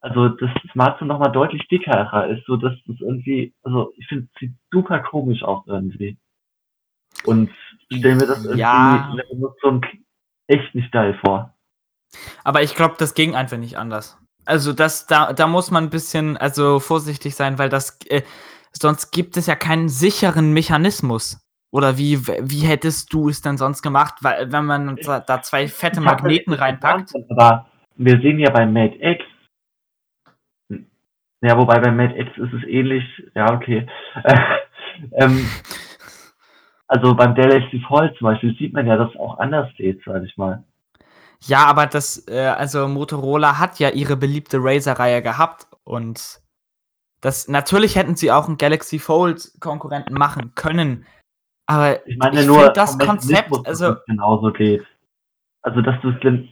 [0.00, 4.38] also das Smartphone nochmal deutlich dickerer ist, so dass das irgendwie, also ich finde, es
[4.38, 6.16] sieht super komisch aus irgendwie.
[7.24, 7.50] Und
[7.92, 9.08] stell mir das irgendwie Ja.
[9.10, 9.84] in der Benutzung
[10.46, 11.52] echt nicht geil vor.
[12.44, 14.16] Aber ich glaube, das ging einfach nicht anders.
[14.44, 18.22] Also das, da, da muss man ein bisschen also vorsichtig sein, weil das äh,
[18.70, 21.43] sonst gibt es ja keinen sicheren Mechanismus.
[21.74, 24.14] Oder wie, wie hättest du es denn sonst gemacht?
[24.20, 27.10] Weil wenn man da, zwei fette Magneten reinpackt.
[27.28, 29.24] Aber wir sehen ja bei Mate X,
[31.40, 33.02] ja, wobei bei Mate X ist es ähnlich,
[33.34, 33.88] ja, okay.
[35.14, 35.50] ähm,
[36.86, 40.22] also beim Galaxy Fold zum Beispiel sieht man ja, dass es auch anders geht, sag
[40.22, 40.62] ich mal.
[41.40, 46.40] Ja, aber das, äh, also Motorola hat ja ihre beliebte Razer-Reihe gehabt und
[47.20, 51.04] das, natürlich hätten sie auch einen Galaxy Fold-Konkurrenten machen können.
[51.66, 54.84] Aber Ich meine Ich nur, das Konzept, also- es genauso geht.
[55.62, 56.48] Also, dass du es dann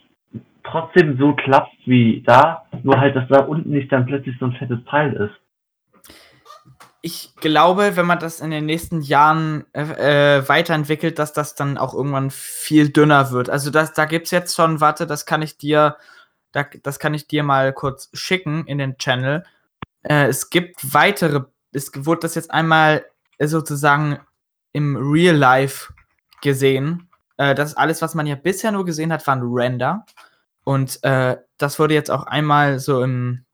[0.65, 4.53] trotzdem so klappt wie da, nur halt, dass da unten nicht dann plötzlich so ein
[4.53, 5.35] fettes Teil ist.
[7.05, 11.77] ich glaube, wenn man das in den nächsten Jahren äh, äh, weiterentwickelt, dass das dann
[11.77, 13.51] auch irgendwann viel dünner wird.
[13.51, 15.97] Also das, da gibt's jetzt schon, warte, das kann ich dir,
[16.53, 19.43] da, das kann ich dir mal kurz schicken in den Channel.
[20.05, 23.05] Äh, es gibt weitere, es wurde das jetzt einmal
[23.41, 24.21] sozusagen
[24.73, 25.93] im Real Life
[26.41, 27.09] gesehen.
[27.37, 30.05] Äh, das alles, was man ja bisher nur gesehen hat, waren Render.
[30.65, 33.45] Und äh, das wurde jetzt auch einmal so im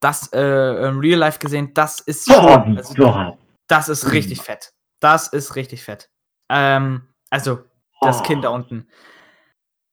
[0.00, 3.36] das äh, im Real Life gesehen, das ist wie also,
[3.68, 4.72] das ist richtig fett.
[4.98, 6.10] Das ist richtig fett.
[6.48, 7.60] Ähm, also
[8.00, 8.22] das Oh.
[8.22, 8.88] Kind da unten.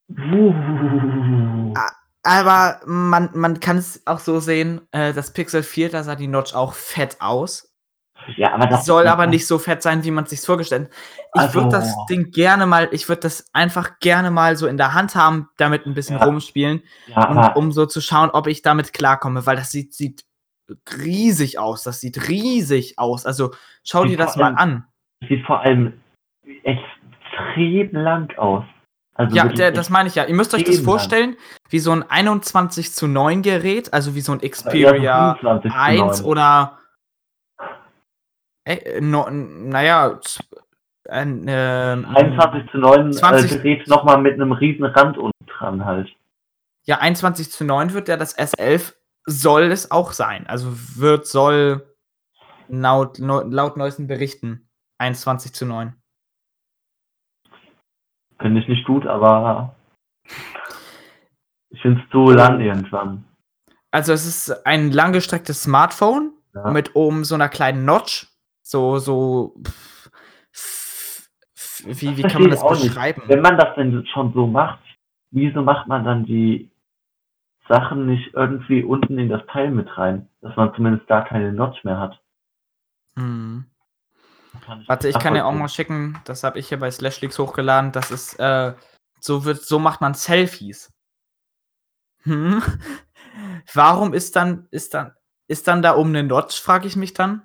[0.10, 1.74] Uh.
[2.24, 6.28] Aber man, man kann es auch so sehen, äh, das Pixel 4, da sah die
[6.28, 7.67] Notch auch fett aus.
[8.36, 10.92] Ja, aber das soll aber nicht so fett sein, wie man es sich vorgestellt hat.
[11.36, 14.76] Ich Also- würde das Ding gerne mal, ich würde das einfach gerne mal so in
[14.78, 16.26] der Hand haben, damit ein bisschen Ja.
[16.26, 20.24] rumspielen, Ja, und, um so zu schauen, ob ich damit klarkomme, weil das sieht, sieht
[21.02, 21.84] riesig aus.
[21.84, 23.26] Das sieht riesig aus.
[23.26, 23.52] Also
[23.86, 24.86] schau Wie dir das mal an.
[25.22, 25.94] es sieht vor allem
[26.64, 28.64] extrem lang aus.
[29.16, 30.26] Also Ja, der, das meine ich ja.
[30.26, 30.92] Ihr müsst euch das extrem lang.
[31.00, 31.36] vorstellen,
[31.70, 35.78] wie so ein 21 zu 9 Gerät, also wie so ein Xperia so 25 zu
[35.80, 36.26] 1 9.
[36.30, 36.78] oder
[38.76, 40.20] äh, no, naja,
[41.10, 45.86] ein, ähm, 21 zu 9 20 äh, Gerät nochmal mit einem riesen Rand unten dran
[45.86, 46.10] halt.
[46.84, 48.94] ja, 21 zu 9 wird ja das S11
[49.26, 50.48] soll es auch sein.
[50.48, 51.96] Also wird, soll
[52.70, 55.94] laut, laut neuesten Berichten 21 zu 9.
[58.40, 59.76] Finde ich nicht gut, aber
[61.70, 63.26] ich finde es zu lang irgendwann.
[63.92, 66.70] Also es ist ein langgestrecktes Smartphone Ja.
[66.72, 68.28] mit oben so einer kleinen Notch.
[68.68, 69.56] So, so.
[69.64, 70.10] pff,
[70.54, 72.90] pff, pff, Wie, wie kann man das auch nicht.
[72.90, 73.22] beschreiben?
[73.28, 74.82] Wenn man das denn schon so macht,
[75.32, 76.70] wieso macht man dann die
[77.70, 81.82] Sachen nicht irgendwie unten in das Teil mit rein, dass man zumindest da keine Notch
[81.86, 82.20] mehr hat?
[83.16, 83.68] Hm.
[84.82, 86.20] Ich Warte, ich kann dir auch mal schicken.
[86.26, 87.94] Das habe ich hier bei Slashleaks hochgeladen.
[87.94, 88.74] Das ist, äh,
[89.22, 90.92] so wird, so macht man Selfies.
[92.24, 92.62] Hm?
[93.74, 95.14] Warum ist dann, ist dann,
[95.48, 97.44] ist dann da oben eine Notch, frage ich mich dann.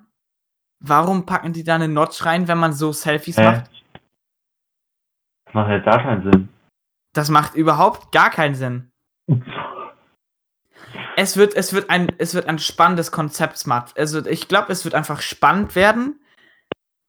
[0.85, 3.45] Warum packen die da eine Notch rein, wenn man so Selfies Hä?
[3.45, 3.71] macht?
[5.45, 6.49] Das macht halt gar keinen Sinn.
[7.13, 8.91] Das macht überhaupt gar keinen Sinn.
[11.15, 13.95] Es wird, es wird ein, es wird ein spannendes Konzept, Smart.
[13.97, 16.19] Also ich glaube, es wird einfach spannend werden.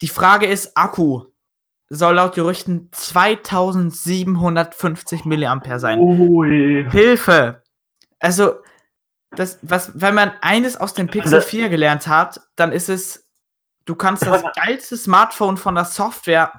[0.03, 1.25] Die Frage ist, Akku
[1.89, 6.01] soll laut Gerüchten 2750 Milliampere sein.
[6.01, 6.87] Ui.
[6.91, 7.63] Hilfe!
[8.19, 8.57] Also,
[9.31, 13.24] das, was, wenn man eines aus dem Pixel Das- 4 gelernt hat, dann ist es,
[13.87, 16.53] du kannst das geilste Smartphone von der Software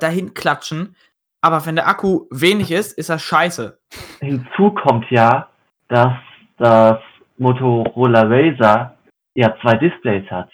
[0.00, 0.96] dahin klatschen,
[1.40, 3.78] aber wenn der Akku wenig ist, ist das scheiße.
[4.20, 5.48] Hinzu kommt ja,
[5.88, 6.14] dass
[6.58, 6.98] das
[7.38, 8.96] Motorola Razer
[9.34, 10.50] ja zwei Displays hat.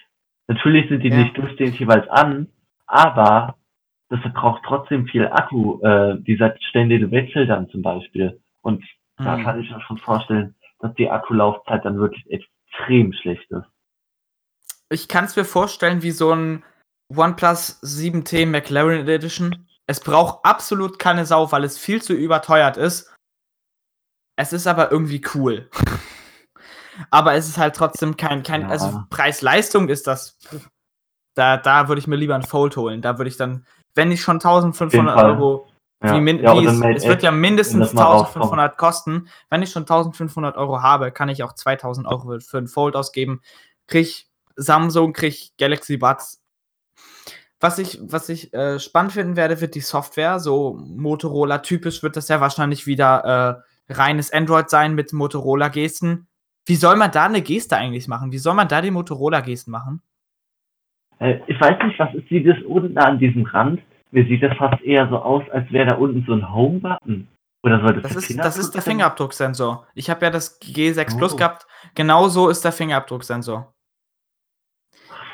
[0.47, 1.17] Natürlich sind die Ja.
[1.19, 2.49] nicht durchgehend jeweils an,
[2.87, 3.57] aber
[4.09, 8.41] das verbraucht trotzdem viel Akku, äh, dieser ständige Wechsel dann zum Beispiel.
[8.63, 8.83] Und
[9.19, 9.45] da Mhm.
[9.45, 13.67] kann ich mir schon vorstellen, dass die Akkulaufzeit dann wirklich extrem schlecht ist.
[14.91, 16.65] Ich kann es mir vorstellen wie so ein
[17.15, 19.67] OnePlus 7T McLaren Edition.
[19.87, 23.15] Es braucht absolut keine Sau, weil es viel zu überteuert ist.
[24.37, 25.71] Es ist aber irgendwie cool.
[27.11, 28.69] aber es ist halt trotzdem kein, kein Ja.
[28.69, 30.39] also Preis-Leistung ist das.
[31.35, 33.03] Da, da würde ich mir lieber ein Fold holen.
[33.03, 35.31] Da würde ich dann, wenn ich schon 1500 Fall.
[35.31, 35.69] Euro
[36.05, 38.45] Ja, min ja wie oder es, wird ja mindestens das mal rauskommt.
[38.45, 39.29] 1500 kosten.
[39.51, 43.41] Wenn ich schon 1500 Euro habe, kann ich auch 2000 Euro für ein Fold ausgeben.
[43.87, 44.28] Krieg
[44.59, 46.43] Samsung, krieg Galaxy Buds.
[47.61, 50.39] Was ich, was ich äh, spannend finden werde, wird die Software.
[50.39, 56.27] So Motorola-typisch wird das ja wahrscheinlich wieder äh, reines Android sein mit Motorola-Gesten.
[56.67, 58.31] Wie soll man da eine Geste eigentlich machen?
[58.31, 60.03] Wie soll man da die Motorola-Gesten machen?
[61.19, 63.81] Äh, ich weiß nicht, was ist dieses unten an diesem Rand?
[64.13, 67.27] Mir sieht das fast eher so aus, als wäre da unten so ein Home-Button.
[67.65, 68.83] Oder soll das Das ist, das ist der?
[68.83, 69.85] Fingerabdrucksensor.
[69.95, 71.37] Ich habe ja das G6 Plus Oh.
[71.37, 71.67] gehabt.
[71.97, 73.75] Genau so ist der Fingerabdrucksensor.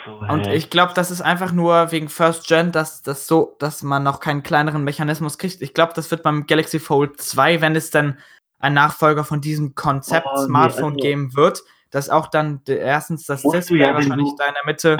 [0.04, 3.82] So, Und ich glaube, das ist einfach nur wegen First Gen, dass, dass, so, dass
[3.82, 5.62] man noch keinen kleineren Mechanismus kriegt.
[5.62, 8.18] Ich glaube, das wird beim Galaxy Fold 2, wenn es dann
[8.58, 13.24] ein Nachfolger von diesem Konzept Oh, nee, Smartphone also- geben wird, dass auch dann erstens
[13.24, 14.98] das Display ja, wahrscheinlich du- da in der Mitte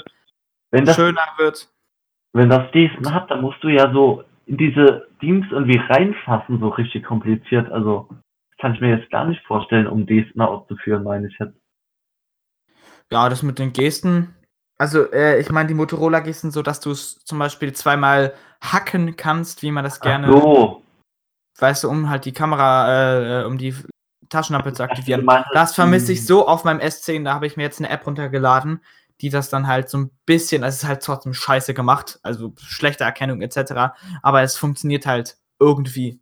[0.70, 1.68] das, schöner wird.
[2.32, 6.68] wenn das Gesten hat, dann musst du ja so in diese Dienst irgendwie reinfassen, so
[6.68, 7.70] richtig kompliziert.
[7.70, 11.56] Also, das kann ich mir jetzt gar nicht vorstellen, um Gesten auszuführen, meine ich jetzt.
[13.10, 14.34] Ja, das mit den Gesten.
[14.78, 19.62] Also, äh, ich meine, die Motorola-Gesten, so dass du es zum Beispiel zweimal hacken kannst,
[19.62, 20.82] wie man das gerne, Ach so.
[21.58, 23.74] weißt du, um halt die Kamera, äh, um die
[24.28, 25.26] Taschenlampe zu aktivieren.
[25.52, 27.24] Das vermisse ich so auf meinem S10.
[27.24, 28.80] Da habe ich mir jetzt eine App runtergeladen,
[29.20, 32.52] die das dann halt so ein bisschen, also es ist halt trotzdem scheiße gemacht, also
[32.58, 33.94] schlechte Erkennung etc.
[34.22, 36.20] Aber es funktioniert halt irgendwie.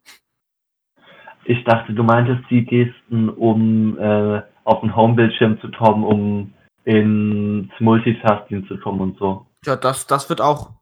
[1.44, 6.52] Ich dachte, du meintest die Gesten, um äh, auf den Homebildschirm zu kommen, um
[6.84, 9.46] ins Multitasking zu kommen und so.
[9.64, 10.72] Ja, das, das wird auch.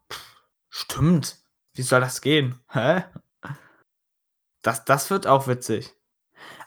[0.70, 1.36] Stimmt.
[1.74, 2.60] Wie soll das gehen?
[2.70, 3.04] Hä?
[4.62, 5.92] Das, das wird auch witzig.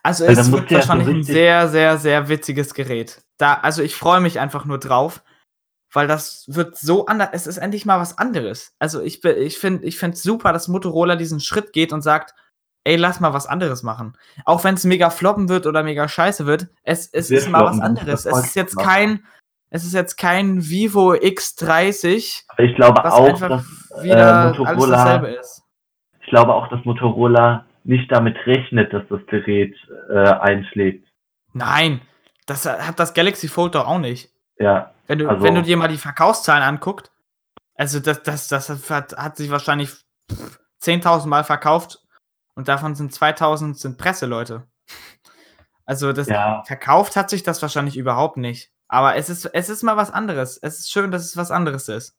[0.02, 3.22] Also Weil es wird du ja so wahrscheinlich ein sehr, sehr, sehr witziges Gerät.
[3.38, 5.24] Da, also ich freue mich einfach nur drauf,
[5.92, 7.30] weil das wird so anders.
[7.32, 8.76] Es ist endlich mal was anderes.
[8.80, 12.34] Also ich, ich finde ich finde super, dass Motorola diesen Schritt geht und sagt,
[12.84, 14.18] ey, lass mal was anderes machen.
[14.46, 17.80] Auch wenn es mega floppen wird oder mega scheiße wird, es, es ist mal was
[17.80, 18.26] anderes.
[18.26, 19.26] Es ist jetzt kein,
[19.70, 23.64] es ist jetzt kein Vivo X30, Aber ich glaube auch, dass
[24.04, 25.64] äh, Motorola, dasselbe ist.
[26.22, 29.76] ich glaube auch, dass Motorola nicht damit rechnet, dass das Gerät
[30.10, 31.08] äh, einschlägt.
[31.54, 32.02] Nein,
[32.46, 34.30] das hat das Galaxy Fold doch auch nicht.
[34.58, 37.12] Ja, Wenn du, Also- wenn du dir mal die Verkaufszahlen anguckt,
[37.76, 39.90] also das, das, das hat, hat sich wahrscheinlich
[40.32, 42.03] pff, 10.000 Mal verkauft
[42.56, 44.68] Und davon sind 2000 sind Presseleute.
[45.86, 46.64] Also das Ja.
[46.66, 48.72] verkauft hat sich das wahrscheinlich überhaupt nicht.
[48.88, 50.58] Aber es ist, es ist mal was anderes.
[50.62, 52.16] Es ist schön, dass es was anderes ist.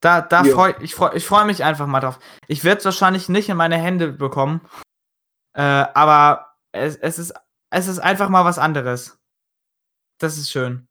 [0.00, 0.54] Da, da Ja.
[0.54, 2.18] freu, ich freue ich freu mich einfach mal drauf.
[2.46, 4.60] Ich werde es wahrscheinlich nicht in meine Hände bekommen.
[5.54, 7.32] Äh, aber es, es, ist,
[7.70, 9.18] es ist einfach mal was anderes.
[10.18, 10.86] Das ist schön.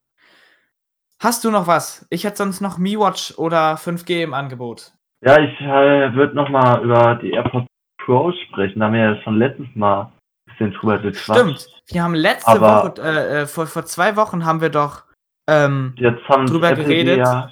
[1.19, 2.05] Hast du noch was?
[2.09, 4.93] Ich hätte sonst noch MiWatch oder 5G im Angebot.
[5.25, 7.67] Ja, ich äh, würde nochmal über die AirPods
[8.03, 8.79] Pro sprechen.
[8.79, 10.11] Da haben wir ja schon letztes Mal ein
[10.51, 11.39] bisschen drüber gequatscht.
[11.39, 11.67] Stimmt.
[11.87, 15.03] Wir haben letzte Aber- Woche, äh, äh, vor, vor zwei Wochen haben wir doch
[15.49, 17.17] ähm, drüber Apple geredet.
[17.19, 17.51] Ja,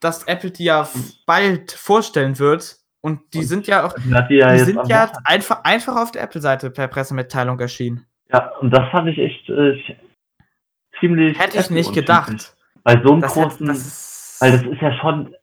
[0.00, 0.88] dass Apple die ja
[1.26, 2.76] bald vorstellen wird.
[3.00, 3.94] Und die Und sind ja auch,
[4.28, 8.04] die ja die sind ja einfach, einfach auf der Apple-Seite per Pressemitteilung erschienen.
[8.32, 9.80] Ja, und das fand ich echt äh,
[11.00, 11.38] ziemlich.
[11.38, 12.54] Hätte ich nicht gedacht.
[12.82, 13.66] Bei so einem Das, hätte- großen.
[13.68, 15.34] das ist, weil das ist ja schon.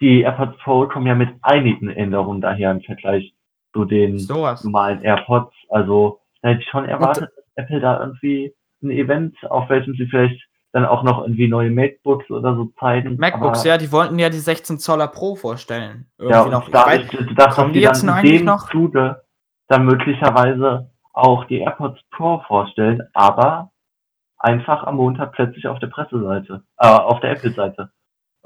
[0.00, 3.34] Die AirPods Pro kommen ja mit einigen Änderungen daher im Vergleich
[3.72, 4.62] zu den sowas.
[4.64, 5.54] normalen AirPods.
[5.70, 10.06] Also da hätte ich schon erwartet, dass Apple da irgendwie ein Event, auf welchem sie
[10.06, 10.40] vielleicht
[10.72, 13.16] dann auch noch irgendwie neue MacBooks oder so zeigen.
[13.16, 16.06] MacBooks, Aber- ja, die wollten ja die 16 Zoller Pro vorstellen.
[16.18, 16.66] Irgendwie Ja, und noch.
[16.66, 18.70] Ich da weiß, ich gedacht, kommen dass die jetzt dann in dem noch?
[18.70, 19.22] Zuge
[19.68, 23.70] dann möglicherweise auch die AirPods Pro vorstellen, aber
[24.38, 27.90] einfach am Montag plötzlich auf der Presseseite, äh, auf der Apple-Seite.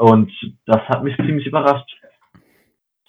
[0.01, 0.33] Und
[0.65, 1.87] das hat mich ziemlich überrascht.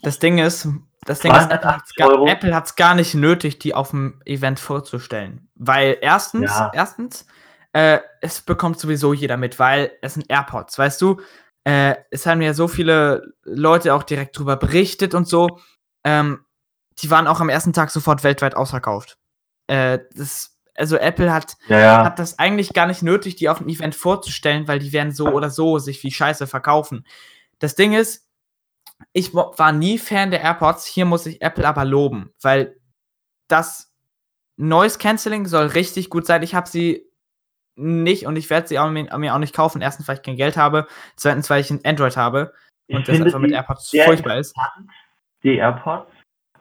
[0.01, 0.67] das Ding ist,
[1.05, 5.47] das Ding ist, Apple hat's 280 gar, gar nicht nötig, die auf dem Event vorzustellen.
[5.55, 6.69] Weil erstens, Ja.
[6.73, 7.25] erstens,
[7.71, 11.21] äh, es bekommt sowieso jeder mit, weil es sind AirPods, weißt du?
[11.63, 15.59] Äh, es haben ja so viele Leute auch direkt drüber berichtet und so.
[16.03, 16.43] Ähm,
[17.01, 19.17] die waren auch am ersten Tag sofort weltweit ausverkauft.
[19.67, 20.50] Äh, das,
[20.81, 22.03] also Apple hat Ja, ja.
[22.03, 25.27] hat das eigentlich gar nicht nötig, die auf dem Event vorzustellen, weil die werden so
[25.27, 27.05] oder so sich wie Scheiße verkaufen.
[27.59, 28.27] Das Ding ist,
[29.13, 32.75] ich wa- war nie Fan der AirPods, hier muss ich Apple aber loben, weil
[33.47, 33.93] das
[34.57, 36.43] Noise Cancelling soll richtig gut sein.
[36.43, 37.07] Ich habe sie
[37.75, 39.81] nicht und ich werde sie auch, mir, mir auch nicht kaufen.
[39.81, 42.53] Erstens, weil ich kein Geld habe, zweitens, weil ich ein Android habe
[42.87, 44.55] Ich und das finde einfach mit AirPods furchtbar ist.
[45.43, 46.11] Die AirPods.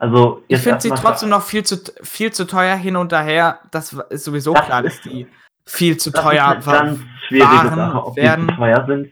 [0.01, 3.59] Also, Ich finde sie trotzdem noch viel zu, viel zu teuer hin und daher.
[3.69, 5.27] Das ist sowieso Das klar, dass die
[5.67, 8.47] viel zu Das teuer ist eine ganz schwierige waren, Sache, ob werden.
[8.47, 9.11] die zu teuer sind.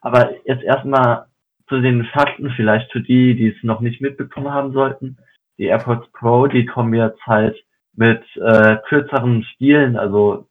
[0.00, 1.26] Aber jetzt erstmal
[1.68, 5.18] zu den Fakten, vielleicht für die, die es noch nicht mitbekommen haben sollten.
[5.58, 10.48] Die AirPods Pro, die kommen jetzt halt mit äh, kürzeren Stielen, also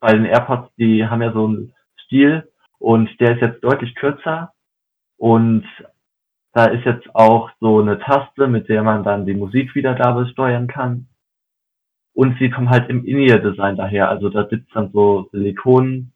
[0.00, 1.74] bei den AirPods, die haben ja so einen
[2.06, 4.54] Stiel und der ist jetzt deutlich kürzer
[5.18, 5.66] und
[6.52, 11.06] da ist jetzt auch so eine Taste, mit der man dann die Musikwiedergabe steuern kann.
[12.12, 14.08] Und sie kommen halt im In-Ear-Design daher.
[14.08, 16.12] Also da sitzt dann so Silikon,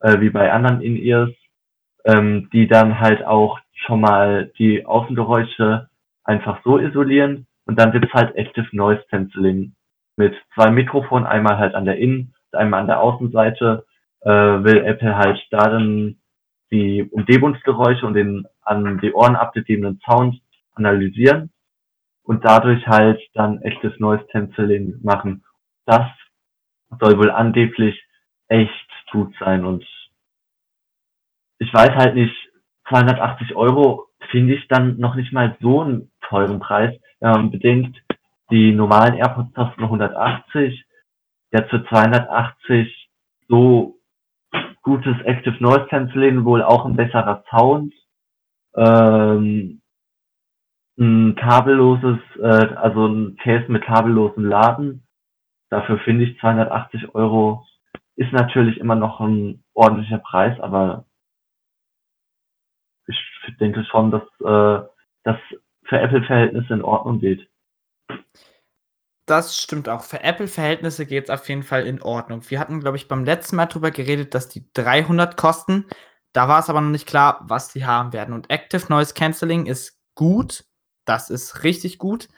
[0.00, 1.30] äh, wie bei anderen In-Ears,
[2.04, 5.88] ähm, die dann halt auch schon mal die Außengeräusche
[6.24, 7.46] einfach so isolieren.
[7.66, 9.74] Und dann gibt's halt Active Noise Cancelling
[10.16, 13.84] mit zwei Mikrofonen, einmal halt an der Innen- und einmal an der Außenseite.
[14.22, 16.16] Äh, will Apple halt da dann
[16.72, 20.40] die Umgebungsgeräusche und den an die Ohren abgegebenen Sound
[20.74, 21.50] analysieren
[22.22, 25.44] und dadurch halt dann Active Noise Cancelling machen.
[25.86, 26.06] Das
[27.00, 28.00] soll wohl angeblich
[28.48, 29.84] echt gut sein und
[31.58, 32.34] ich weiß halt nicht,
[32.88, 37.96] 280 Euro finde ich dann noch nicht mal so einen teuren Preis, wenn man bedenkt,
[38.50, 40.84] die normalen AirPods kosten 180,
[41.52, 43.08] jetzt für 280
[43.48, 43.96] so
[44.82, 47.92] gutes Active Noise Cancelling, wohl auch ein besserer Sound,
[48.76, 49.80] ähm,
[50.98, 55.06] ein kabelloses, äh, also ein Case mit kabellosem Laden.
[55.70, 57.66] Dafür finde ich 280 Euro
[58.16, 61.04] ist natürlich immer noch ein ordentlicher Preis, aber
[63.06, 64.88] ich denke schon, dass äh,
[65.22, 65.36] das
[65.84, 67.48] für Apple-Verhältnisse in Ordnung geht.
[69.26, 70.02] Das stimmt auch.
[70.02, 72.42] Für Apple-Verhältnisse geht es auf jeden Fall in Ordnung.
[72.48, 75.86] Wir hatten, glaube ich, beim letzten Mal drüber geredet, dass die 300 kosten.
[76.36, 78.34] Da war es aber noch nicht klar, was die haben werden.
[78.34, 80.66] Und Active Noise Cancelling ist gut.
[81.06, 82.28] Das ist richtig gut.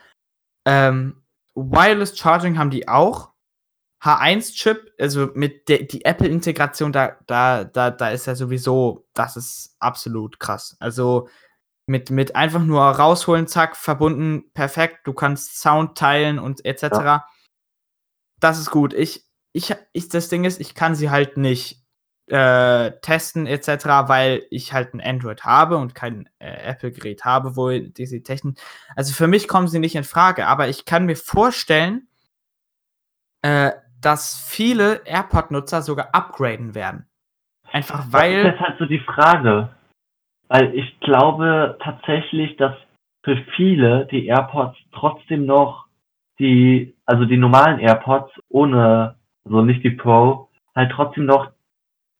[0.64, 1.24] Ähm,
[1.56, 3.32] Wireless Charging haben die auch.
[4.00, 9.74] H1-Chip, also mit der die Apple-Integration, da, da, da, da ist ja sowieso, das ist
[9.80, 10.76] absolut krass.
[10.78, 11.28] Also
[11.88, 15.08] mit, mit einfach nur rausholen, zack, verbunden, perfekt.
[15.08, 17.24] Du kannst Sound teilen und etc.
[18.38, 18.94] Das ist gut.
[18.94, 21.87] Ich, ich, ich, das Ding ist, ich kann sie halt nicht
[22.30, 23.68] äh, testen etc.,
[24.06, 28.58] weil ich halt ein Android habe und kein äh, Apple-Gerät habe, wo diese Technik.
[28.96, 32.08] Also für mich kommen sie nicht in Frage, aber ich kann mir vorstellen,
[33.42, 37.06] äh, dass viele AirPod-Nutzer sogar upgraden werden.
[37.72, 38.60] Einfach das ist weil.
[38.60, 39.70] halt so die Frage.
[40.48, 42.74] Weil ich glaube tatsächlich, dass
[43.22, 45.86] für viele die AirPods trotzdem noch
[46.38, 51.50] die, also die normalen AirPods ohne, also nicht die Pro, halt trotzdem noch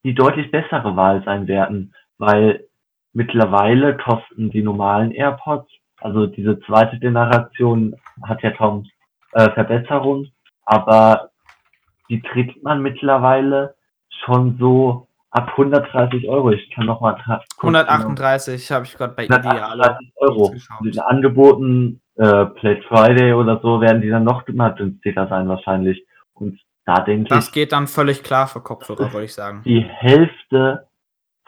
[0.03, 2.65] die deutlich bessere Wahl sein werden, weil
[3.13, 5.69] mittlerweile kosten die normalen AirPods,
[5.99, 8.85] also diese zweite Generation hat ja kaum
[9.33, 10.27] äh, Verbesserung,
[10.65, 11.29] aber
[12.09, 13.75] die kriegt man mittlerweile
[14.25, 16.51] schon so ab 130 Euro.
[16.51, 17.15] Ich kann noch mal
[17.57, 20.55] 138 habe ich gerade bei Idealo 138 Euro.
[20.83, 26.03] Diesen Angeboten, äh, Black Friday oder so, werden die dann noch immer günstiger sein wahrscheinlich.
[26.33, 26.59] Und
[26.95, 29.61] da denke Das ich, geht dann völlig klar für Kopfhörer, würde ich sagen.
[29.63, 30.87] die Hälfte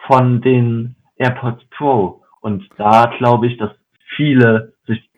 [0.06, 2.22] von den AirPods Pro.
[2.40, 3.70] Und da glaube ich, dass
[4.16, 5.10] viele sich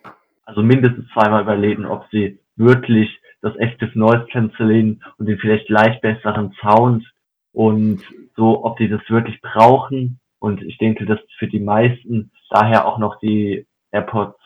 [0.44, 3.08] also mindestens zweimal überlegen, ob sie wirklich
[3.42, 7.04] das Active Noise Cancelling und den vielleicht leicht besseren Sound
[7.52, 8.00] und
[8.36, 10.20] so, ob die das wirklich brauchen.
[10.38, 14.38] Und ich denke, dass für die meisten daher auch noch die AirPods,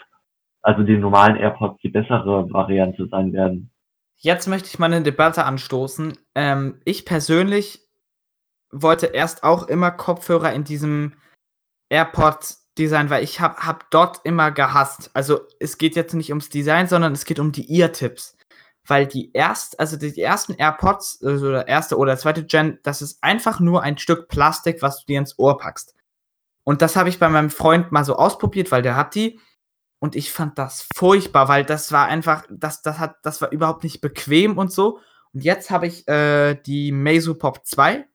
[0.63, 3.71] also die normalen AirPods, die bessere Variante sein werden.
[4.21, 6.19] Jetzt möchte ich mal eine Debatte anstoßen.
[6.35, 7.89] Ähm, ich persönlich
[8.71, 11.15] wollte erst auch immer Kopfhörer in diesem
[11.89, 15.11] AirPods-Design, weil ich habe hab dort immer gehasst.
[15.15, 18.37] Also es geht jetzt nicht ums Design, sondern es geht um die Ear-Tips.
[18.85, 23.23] Weil die erst, also die ersten AirPods, also der erste oder zweite Gen, das ist
[23.23, 25.95] einfach nur ein Stück Plastik, was du dir ins Ohr packst.
[26.65, 29.39] Und das habe ich bei meinem Freund mal so ausprobiert, weil der hat die.
[30.01, 33.83] Und ich fand das furchtbar, weil das war einfach, das, das hat, das war überhaupt
[33.83, 35.01] nicht bequem und so.
[35.33, 38.07] Und jetzt habe ich äh, die Meizu Pop 2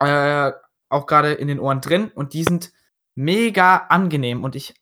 [0.00, 0.52] äh,
[0.88, 2.72] auch gerade in den Ohren drin und die sind
[3.14, 4.74] mega angenehm und ich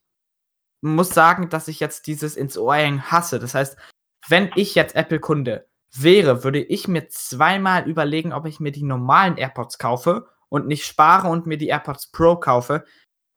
[0.81, 3.39] muss sagen, dass ich jetzt dieses ins Ohr hängen hasse.
[3.39, 3.77] Das heißt,
[4.29, 9.37] wenn ich jetzt Apple-Kunde wäre, würde ich mir zweimal überlegen, ob ich mir die normalen
[9.37, 12.85] AirPods kaufe und nicht spare und mir die AirPods Pro kaufe,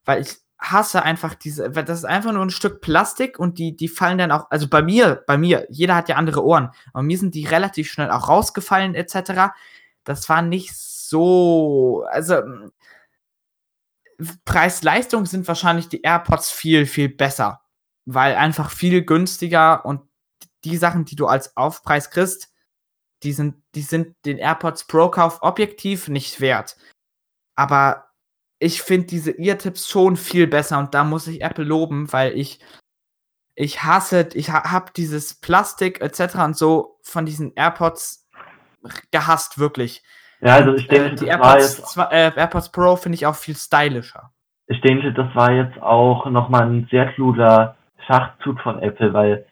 [0.06, 3.88] weil ich hasse einfach diese, das ist einfach nur ein Stück Plastik und die, die
[3.88, 7.18] fallen dann auch, also bei mir, bei mir, jeder hat ja andere Ohren, aber mir
[7.18, 9.54] sind die relativ schnell auch rausgefallen etc.
[10.04, 12.72] Das war nicht so, also mm,
[14.46, 17.62] Preis-Leistung sind wahrscheinlich die AirPods viel, viel besser,
[18.06, 20.02] weil einfach viel günstiger und
[20.64, 22.54] die Sachen, die du als Aufpreis kriegst,
[23.24, 26.78] die sind, die sind den AirPods Pro Kauf objektiv nicht wert.
[27.56, 28.06] Aber
[28.60, 32.60] ich finde diese Ear-Tipps schon viel besser und da muss ich Apple loben, weil ich
[33.58, 36.36] ich hasse, ich ha habe dieses Plastik etc.
[36.44, 38.28] und so von diesen AirPods
[39.12, 40.04] gehasst, wirklich.
[40.42, 43.36] Ja, also ich denke, Äh, die AirPods, jetzt, zwei- äh, AirPods Pro finde ich auch
[43.36, 44.32] viel stylischer.
[44.68, 47.78] ich denke, das war jetzt auch nochmal ein sehr kluger
[48.08, 49.46] Schachzug von Apple, weil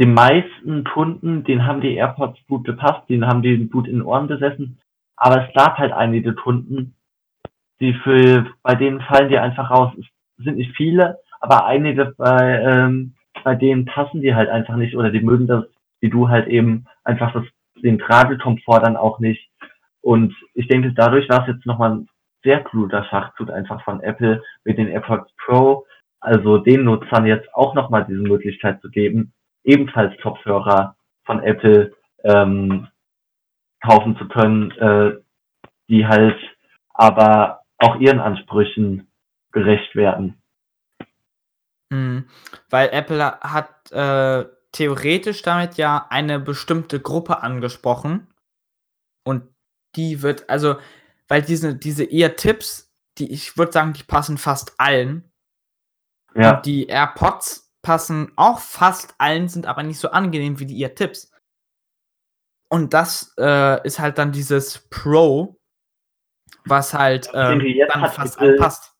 [0.00, 4.02] die meisten Kunden, denen haben die AirPods gut gepasst, denen haben die gut in den
[4.02, 4.78] Ohren gesessen,
[5.16, 6.94] aber es gab halt einige Kunden,
[7.80, 9.92] die für, bei denen fallen die einfach raus.
[9.98, 13.14] Es sind nicht viele, aber einige bei, ähm,
[13.44, 15.64] bei denen passen die halt einfach nicht oder die mögen das,
[16.00, 17.44] wie du halt eben einfach das,
[17.82, 19.48] den Tragekomfort dann auch nicht.
[20.00, 22.08] Und ich denke, dadurch war es jetzt nochmal ein
[22.42, 25.86] sehr kluger Schachzug einfach von Apple mit den AirPods Pro,
[26.20, 29.32] also den Nutzern jetzt auch nochmal diese Möglichkeit zu geben,
[29.64, 31.92] ebenfalls Kopfhörer von Apple
[32.24, 32.88] ähm,
[33.80, 35.16] kaufen zu können, äh,
[35.88, 36.38] die halt
[36.94, 39.10] aber auch ihren Ansprüchen
[39.52, 40.40] gerecht werden.
[41.90, 42.28] Mhm.
[42.70, 48.28] Weil Apple hat äh, theoretisch damit ja eine bestimmte Gruppe angesprochen.
[49.24, 49.48] Und
[49.96, 50.76] die wird, also,
[51.28, 55.30] weil diese, diese Ear-Tipps, die, ich würde sagen, die passen fast allen.
[56.34, 60.80] Ja, Und die AirPods passen auch fast allen, sind aber nicht so angenehm wie die
[60.80, 61.32] Ear-Tipps.
[62.70, 65.57] Und das äh, ist halt dann dieses Pro,
[66.68, 68.94] was halt Ich denke, ähm, jetzt dann hat fast Apple- allen passt.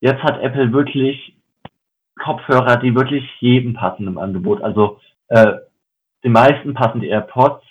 [0.00, 1.36] jetzt hat Apple wirklich
[2.22, 4.62] Kopfhörer, die wirklich jedem passen im Angebot.
[4.62, 5.54] Also äh,
[6.24, 7.64] die meisten passen die AirPods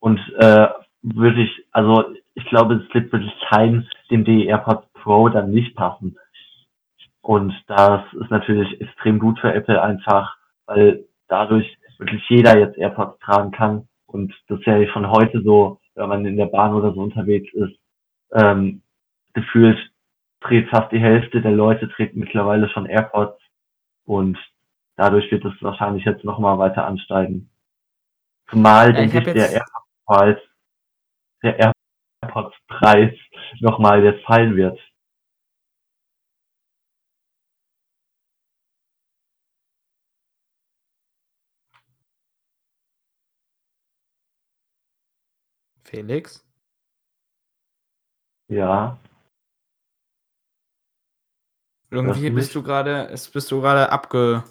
[0.00, 0.68] und äh,
[1.02, 2.04] wirklich, also
[2.34, 6.16] ich glaube, es gibt wirklich keinen, dem die AirPods Pro dann nicht passen.
[7.20, 10.36] Und das ist natürlich extrem gut für Apple einfach,
[10.66, 13.88] weil dadurch wirklich jeder jetzt AirPods tragen kann.
[14.06, 17.52] Und das ist ja schon heute so, wenn man in der Bahn oder so unterwegs
[17.54, 17.74] ist,
[18.32, 18.82] ähm,
[19.34, 19.78] gefühlt
[20.40, 23.40] dreht fast die Hälfte der Leute trägt mittlerweile schon AirPods
[24.04, 24.38] und
[24.96, 27.50] dadurch wird es wahrscheinlich jetzt nochmal weiter ansteigen.
[28.50, 30.38] Zumal, ich denke hab ich, der AirPods-Preis,
[31.42, 31.74] der
[32.22, 33.14] AirPods-Preis
[33.60, 34.78] nochmal jetzt fallen wird.
[45.84, 46.42] Felix?
[48.52, 48.98] Ja,
[51.88, 52.52] Irgendwie bist mich?
[52.52, 54.44] du gerade, bist du gerade abge,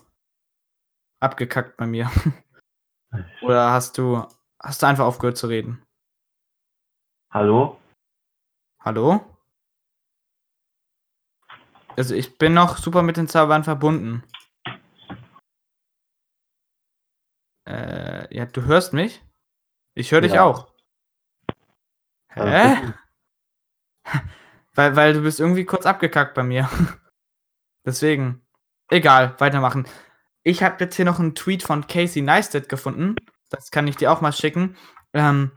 [1.19, 2.09] abgekackt bei mir.
[3.43, 4.25] Oder hast du,
[4.59, 5.83] hast du einfach aufgehört zu reden?
[7.31, 7.79] Hallo?
[8.83, 9.23] Hallo?
[11.95, 14.23] Also ich bin noch super mit den Servern verbunden.
[17.67, 19.23] Äh, ja, du hörst mich?
[19.93, 20.45] Ich höre dich Ja.
[20.45, 20.73] auch.
[22.29, 22.93] Hä?
[24.73, 26.69] Weil, weil du bist irgendwie kurz abgekackt bei mir.
[27.85, 28.41] Deswegen.
[28.89, 29.85] Egal, weitermachen.
[30.43, 33.15] Ich habe jetzt hier noch einen Tweet von Casey Neistat gefunden.
[33.49, 34.77] Das kann ich dir auch mal schicken.
[35.13, 35.51] Ähm,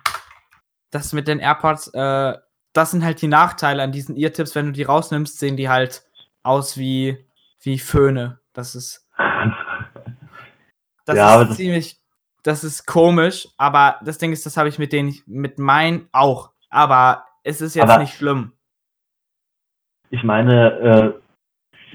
[0.91, 2.37] das mit den AirPods, äh,
[2.73, 4.57] das sind halt die Nachteile an diesen Eartips.
[4.57, 6.03] Wenn du die rausnimmst, sehen die halt
[6.43, 7.25] aus wie,
[7.61, 8.41] wie Föhne.
[8.53, 9.09] Das ist,
[11.05, 12.01] das Ja, ist das- ziemlich,
[12.43, 13.49] das ist komisch.
[13.59, 16.51] Aber das Ding ist, das habe ich mit denen, mit meinen auch.
[16.69, 18.53] Aber es ist jetzt Aber- nicht schlimm.
[20.11, 21.13] ich meine, äh,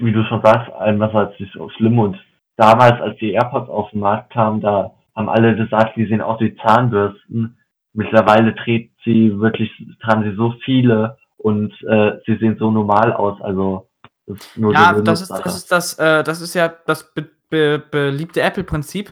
[0.02, 2.16] wie du schon sagst, einerseits ist es auch schlimm und
[2.56, 6.40] damals, als die AirPods auf den Markt kamen, da haben alle gesagt, die sehen aus
[6.40, 7.58] wie Zahnbürsten.
[7.92, 9.70] Mittlerweile trägt sie wirklich,
[10.02, 13.40] tragen sie so viele und äh, sie sehen so normal aus.
[13.40, 13.88] Also
[14.26, 17.28] das ist nur Ja, das ist, das ist das, äh, das ist ja das be
[17.50, 19.10] be beliebte Apple-Prinzip.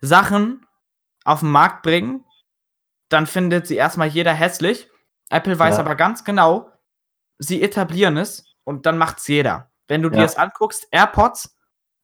[0.00, 0.66] Sachen
[1.24, 2.24] auf den Markt bringen,
[3.08, 4.88] dann findet sie erstmal jeder hässlich.
[5.30, 5.80] Apple weiß Ja.
[5.80, 6.70] aber ganz genau,
[7.38, 9.70] sie etablieren es und dann macht's jeder.
[9.86, 10.22] Wenn du dir Ja.
[10.24, 11.56] das anguckst, AirPods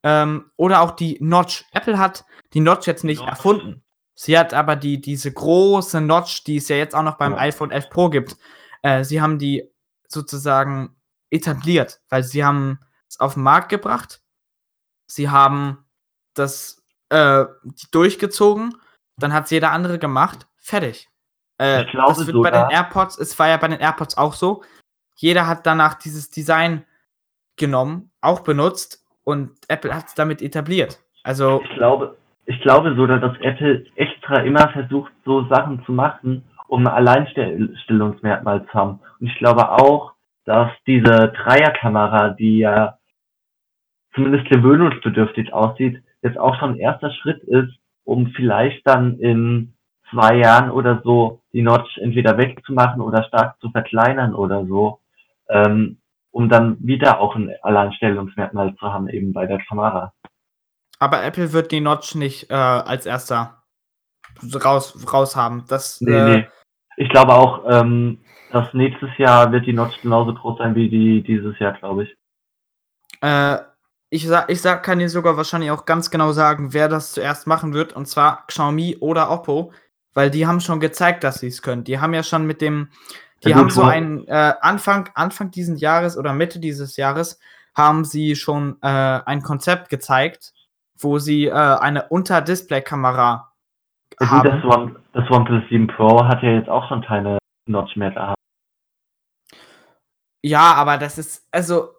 [0.02, 1.64] ähm, oder auch die Notch.
[1.72, 3.30] Apple hat die Notch jetzt nicht Notch.
[3.30, 3.84] erfunden.
[4.14, 7.38] Sie hat aber die, diese große Notch, die es ja jetzt auch noch beim Ja.
[7.38, 8.36] iPhone 11 Pro gibt,
[8.82, 9.68] äh, sie haben die
[10.08, 10.94] sozusagen
[11.30, 14.22] etabliert, weil sie haben es auf den Markt gebracht.
[15.06, 15.84] Sie haben
[16.34, 17.44] das äh,
[17.90, 18.76] durchgezogen,
[19.16, 21.08] dann hat es jeder andere gemacht, fertig.
[21.58, 24.16] Äh, Ich glaube das wird bei sogar- den AirPods, es war ja bei den AirPods
[24.18, 24.62] auch so.
[25.16, 26.84] Jeder hat danach dieses Design
[27.56, 31.00] genommen, auch benutzt und Apple hat es damit etabliert.
[31.22, 36.42] Also, Ich glaube, ich glaube sogar, dass Apple extra immer versucht, so Sachen zu machen,
[36.66, 39.00] um ein Alleinstellungsmerkmal zu haben.
[39.20, 40.12] Und ich glaube auch,
[40.44, 42.98] dass diese Dreierkamera, die ja
[44.14, 47.72] zumindest gewöhnungsbedürftig aussieht, jetzt auch schon ein erster Schritt ist,
[48.04, 49.73] um vielleicht dann in
[50.10, 55.00] zwei Jahren oder so die Notch entweder wegzumachen oder stark zu verkleinern oder so,
[55.48, 55.98] ähm,
[56.30, 60.12] um dann wieder auch ein Alleinstellungsmerkmal zu haben, eben bei der Kamera.
[60.98, 63.62] aber Apple wird die Notch nicht äh, als erster
[64.64, 65.64] raus, raus haben.
[65.68, 66.48] Das, Nee, äh, nee.
[66.96, 68.18] Ich glaube auch, ähm,
[68.52, 72.16] dass nächstes Jahr wird die Notch genauso groß sein wie die dieses Jahr, glaube ich.
[73.20, 73.58] Äh,
[74.10, 77.48] ich sag, ich sag, kann dir sogar wahrscheinlich auch ganz genau sagen, wer das zuerst
[77.48, 79.72] machen wird, und zwar Xiaomi oder Oppo,
[80.14, 81.84] weil die haben schon gezeigt, dass sie es können.
[81.84, 82.90] Die haben ja schon mit dem,
[83.44, 87.38] die Ja, haben so einen äh, Anfang, Anfang dieses Jahres oder Mitte dieses Jahres
[87.74, 90.52] haben sie schon äh, ein Konzept gezeigt,
[90.96, 93.52] wo sie äh, eine Unter-Display-Kamera
[94.20, 94.48] Ja, haben.
[94.62, 98.36] das, One, das OnePlus 7 Pro hat ja jetzt auch schon keine Notch mehr gehabt.
[100.42, 101.90] Ja, aber das ist, also,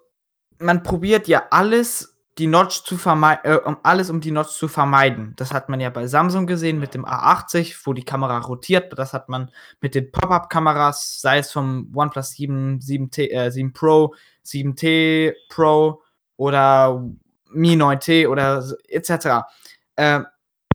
[0.60, 4.68] man probiert ja alles, die Notch zu vermeiden, äh, um alles um die Notch zu
[4.68, 5.34] vermeiden.
[5.38, 8.98] Das hat man ja bei Samsung gesehen mit dem A80, wo die Kamera rotiert.
[8.98, 14.16] Das hat man mit den Pop-Up-Kameras, sei es vom OnePlus 7, 7T, äh, 7 Pro,
[14.44, 16.02] 7T Pro
[16.36, 17.06] oder
[17.52, 19.48] Mi 9T oder etc.
[19.96, 20.22] Äh,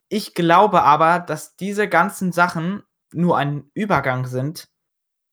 [0.08, 2.82] ich glaube aber, dass diese ganzen Sachen
[3.12, 4.68] nur ein Übergang sind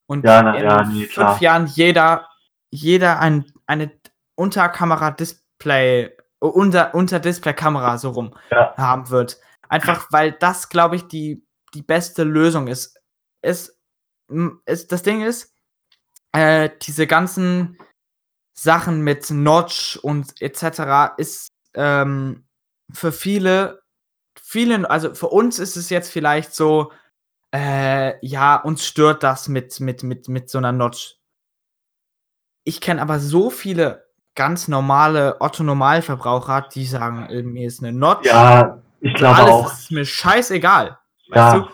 [0.08, 1.42] und Ja, na, in ja, nee, fünf klar.
[1.42, 2.28] Jahren jeder,
[2.70, 3.92] jeder ein, eine
[4.36, 8.76] Unterkamera-Display, unter, unter Display-Kamera so rum Ja.
[8.78, 9.40] haben wird.
[9.70, 13.00] Einfach weil das, glaube ich, die, die beste Lösung ist.
[13.42, 13.80] Es,
[14.66, 15.54] es, das Ding ist,
[16.32, 17.78] äh, diese ganzen
[18.58, 21.14] Sachen mit Notch und etc.
[21.18, 22.48] ist ähm,
[22.92, 23.82] für viele,
[24.40, 26.92] viele, also für uns ist es jetzt vielleicht so,
[27.54, 31.18] äh, ja, uns stört das mit, mit, mit, mit so einer Notch.
[32.64, 34.07] Ich kenne aber so viele
[34.38, 38.26] ganz normale Otto-Normalverbraucher, die sagen, mir ist eine Notch.
[38.26, 39.74] Ja, ich glaube alles auch.
[39.74, 40.98] ist mir scheißegal.
[41.28, 41.36] Ja.
[41.36, 41.68] Weißt du?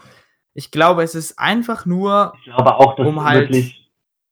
[0.56, 3.80] Ich glaube, es ist einfach nur, Ich glaube auch, dass Um halt- wirklich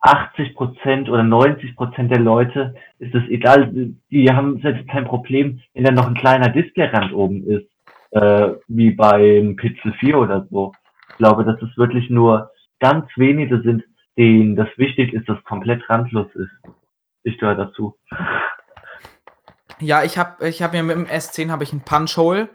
[0.01, 3.71] 80% oder 90% der Leute ist es egal.
[4.09, 7.67] Die haben selbst kein Problem, wenn da noch ein kleiner Displayrand oben ist,
[8.11, 10.71] äh, wie beim Pixel 4 oder so.
[11.09, 13.83] Ich glaube, dass es wirklich nur ganz wenige sind,
[14.17, 16.49] denen das wichtig ist, dass es komplett randlos ist.
[17.23, 17.97] Ich gehöre dazu.
[19.79, 22.49] ja, ich habe ich hab mir mit dem S10 habe ich ein Punch-Hole.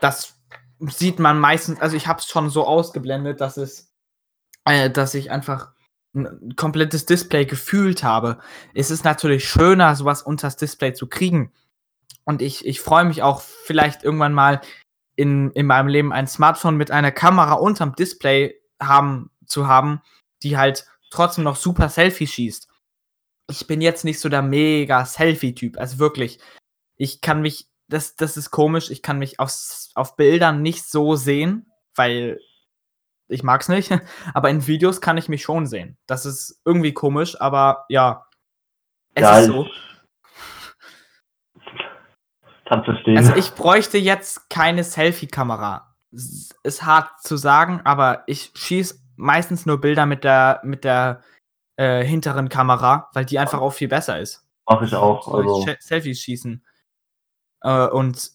[0.00, 0.40] Das
[0.80, 3.92] sieht man meistens, also ich habe es schon so ausgeblendet, dass es,
[4.64, 5.72] äh, dass ich einfach
[6.14, 8.38] ein komplettes Display gefühlt habe.
[8.74, 11.52] Es ist natürlich schöner, sowas unters Display zu kriegen.
[12.24, 14.60] Und ich, ich freue mich auch vielleicht irgendwann mal
[15.14, 20.02] in, in meinem Leben ein Smartphone mit einer Kamera unterm Display haben, zu haben,
[20.42, 22.68] die halt trotzdem noch super Selfie schießt.
[23.48, 26.40] Ich bin jetzt nicht so der mega Selfie-Typ, also wirklich.
[26.96, 29.52] Ich kann mich, das, das ist komisch, ich kann mich auf,
[29.94, 32.40] auf Bildern nicht so sehen, weil
[33.28, 33.90] ich mag's nicht,
[34.34, 35.96] aber in Videos kann ich mich schon sehen.
[36.06, 38.26] Das ist irgendwie komisch, aber ja,
[39.14, 39.66] es Ja, ist so.
[42.68, 43.16] Kann verstehen.
[43.16, 45.94] Also ich bräuchte jetzt keine Selfie-Kamera.
[46.10, 51.22] Ist hart zu sagen, aber ich schieße meistens nur Bilder mit der, mit der
[51.76, 54.44] äh, hinteren Kamera, weil die einfach auch viel besser ist.
[54.68, 55.32] Mache ich auch.
[55.32, 56.64] Also, Selfies schießen.
[57.62, 58.30] Äh, und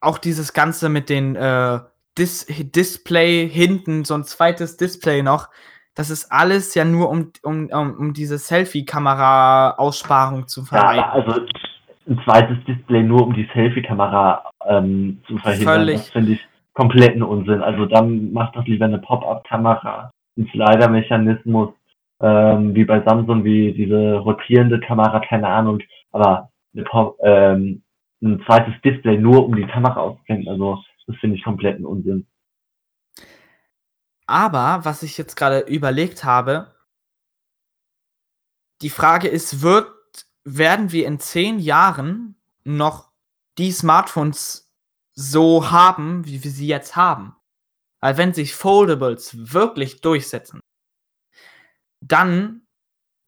[0.00, 1.80] auch dieses Ganze mit den äh,
[2.16, 5.48] Dis Display hinten, so ein zweites Display noch,
[5.94, 11.04] das ist alles ja nur um, um, um, diese Selfie-Kamera-Aussparung zu ja, vermeiden.
[11.04, 11.40] also
[12.06, 15.96] ein zweites Display nur um die Selfie-Kamera ähm, zu verhindern, Völlig.
[15.96, 16.40] das finde ich
[16.74, 17.62] kompletten Unsinn.
[17.62, 21.70] Also dann macht doch lieber eine Pop-up-Kamera, ein Slider-Mechanismus,
[22.20, 25.80] ähm, wie bei Samsung, wie diese rotierende Kamera, keine Ahnung,
[26.12, 27.82] aber eine ähm,
[28.22, 32.26] ein zweites Display nur um die Kamera auszublenden, also das finde ich kompletten Unsinn.
[34.26, 36.74] Aber was ich jetzt gerade überlegt habe,
[38.80, 39.92] die Frage ist, wird,
[40.44, 43.10] werden wir in zehn Jahren noch
[43.58, 44.72] die Smartphones
[45.12, 47.36] so haben, wie wir sie jetzt haben?
[48.00, 50.60] Weil wenn sich Foldables wirklich durchsetzen,
[52.08, 52.62] dann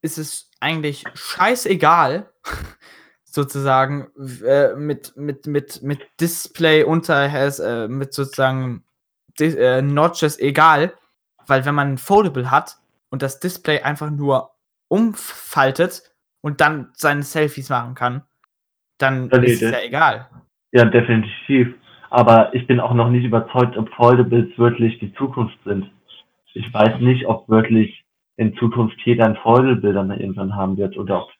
[0.02, 2.30] ist es eigentlich scheißegal,
[3.24, 4.08] sozusagen,
[4.44, 8.84] äh, mit, mit, mit, mit Display unter, äh, mit sozusagen
[9.38, 10.94] äh, Notches egal,
[11.46, 12.76] weil wenn man ein Foldable hat
[13.10, 14.52] und das Display einfach nur
[14.88, 16.02] umfaltet
[16.40, 18.22] und dann seine Selfies machen kann,
[18.98, 20.30] dann Ja, nee, ist es ja egal.
[20.72, 21.74] Ja, definitiv.
[22.10, 25.90] Aber ich bin auch noch nicht überzeugt, ob Foldables wirklich die Zukunft sind.
[26.54, 28.05] Ich weiß nicht, ob wirklich
[28.36, 31.30] in Zukunft jeder ein Foldable dann irgendwann haben wird oder ob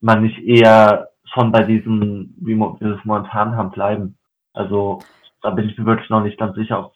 [0.00, 4.16] man nicht eher schon bei diesem, wie wir es momentan haben, bleiben.
[4.54, 5.00] Also
[5.42, 6.94] da bin ich mir wirklich noch nicht ganz sicher, ob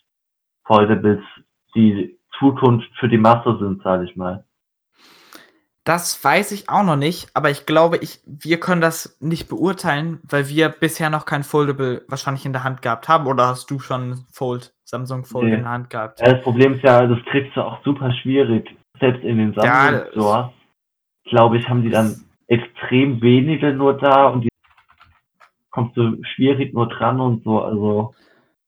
[0.65, 1.21] Foldables
[1.75, 4.45] die Zukunft für die Masse sind, sage ich mal.
[5.85, 10.21] Das weiß ich auch noch nicht, aber ich glaube, ich, wir können das nicht beurteilen,
[10.23, 13.27] weil wir bisher noch kein Foldable wahrscheinlich in der Hand gehabt haben.
[13.27, 15.55] Oder hast du schon Fold, Samsung Fold Nee.
[15.55, 16.21] in der Hand gehabt?
[16.21, 18.77] Ja, das Problem ist ja, das kriegst du auch super schwierig.
[19.03, 20.47] Selbst in den Ja, Samsung Stores,
[21.25, 22.15] glaube ich, haben die dann
[22.47, 24.49] extrem wenige nur da und die
[25.71, 27.61] kommst du schwierig nur dran und so.
[27.63, 28.15] Also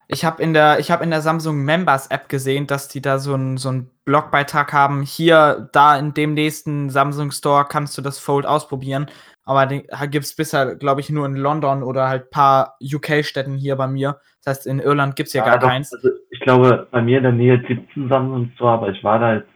[0.08, 3.18] Ich habe in der, ich habe in der Samsung Members App gesehen, dass die da
[3.18, 5.02] so einen so einen Blogbeitrag haben.
[5.02, 9.06] Hier, da in dem nächsten Samsung Store kannst du das Fold ausprobieren.
[9.44, 13.76] Aber den gibt es bisher, glaube ich, nur in London oder halt paar UK-Städten hier
[13.76, 14.18] bei mir.
[14.42, 15.94] Das heißt, in Irland gibt es ja, gar doch, keins.
[15.94, 19.04] Also ich glaube, bei mir in der Nähe gibt es einen Samsung Store, aber ich
[19.04, 19.53] war da jetzt,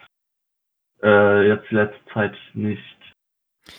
[1.02, 2.82] äh, jetzt letzte Zeit nicht.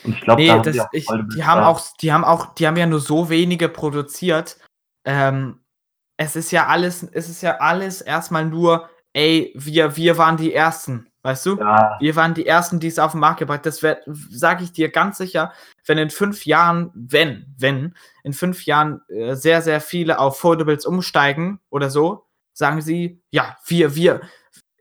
[0.04, 2.76] Und ich glaube, Nee, da das, die ich, haben auch, die haben auch, die haben
[2.76, 4.58] ja nur so wenige produziert.
[5.04, 5.60] Ähm,
[6.16, 10.54] es ist ja alles, es ist ja alles erstmal nur, ey, wir, wir waren die
[10.54, 11.58] Ersten, weißt du?
[11.58, 14.90] Ja, Wir waren die Ersten, die es auf den Markt gebracht Das sage ich dir
[14.90, 15.52] ganz sicher,
[15.86, 20.86] wenn in fünf Jahren, wenn, wenn, in fünf Jahren äh, sehr, sehr viele auf Foldables
[20.86, 24.20] umsteigen oder so, sagen sie, ja, wir, wir,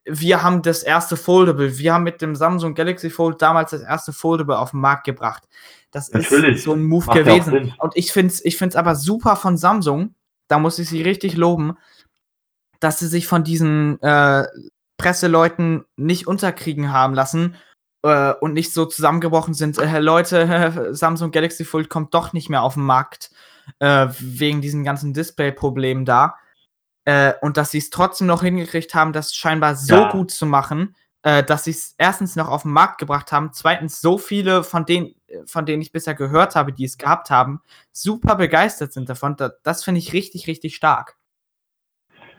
[0.10, 4.14] wir haben das erste Foldable, wir haben mit dem Samsung Galaxy Fold damals das erste
[4.14, 5.48] Foldable auf den Markt gebracht.
[5.92, 6.58] Das Natürlich.
[6.58, 7.74] ist so ein Move Macht gewesen.
[7.80, 10.16] Und ich finde es ich find's aber super von Samsung,
[10.48, 11.78] da muss ich sie richtig loben,
[12.80, 14.46] dass sie sich von diesen äh,
[14.98, 17.56] Presseleuten nicht unterkriegen haben lassen
[18.04, 19.78] äh, und nicht so zusammengebrochen sind.
[19.78, 23.32] Äh, Leute, Samsung Galaxy Fold kommt doch nicht mehr auf den Markt
[23.80, 26.36] äh, wegen diesen ganzen Display-Problemen da.
[27.10, 30.12] Äh, und dass sie es trotzdem noch hingekriegt haben, das scheinbar so Ja.
[30.12, 34.00] gut zu machen, äh, dass sie es erstens noch auf den Markt gebracht haben, zweitens
[34.00, 35.16] so viele von denen,
[35.48, 39.36] von denen ich bisher gehört habe, die es gehabt haben, super begeistert sind davon.
[39.38, 41.18] Da, das finde ich richtig, richtig stark.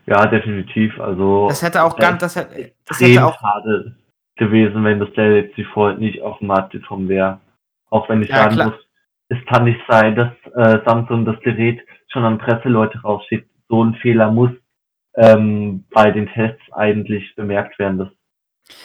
[0.06, 1.00] ja, definitiv.
[1.00, 3.96] Also Das hätte auch ganz, das hätte, das hätte auch, schade
[4.36, 7.40] gewesen, wenn das Galaxy Fold nicht auf den Markt gekommen wäre.
[7.90, 8.68] Auch wenn ich Ja, sagen klar.
[8.68, 8.78] muss,
[9.30, 13.49] es kann nicht sein, dass äh, Samsung das Gerät schon an Presseleute rausschickt.
[13.70, 14.50] So ein Fehler muss
[15.14, 17.98] ähm, bei den Tests eigentlich bemerkt werden.
[17.98, 18.08] Das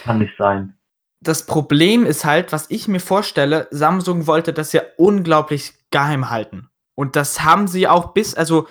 [0.04, 0.78] kann nicht sein.
[1.22, 6.70] das Problem ist halt, was ich mir vorstelle, Samsung wollte das ja unglaublich geheim halten.
[6.96, 8.68] Und das haben sie auch bis, also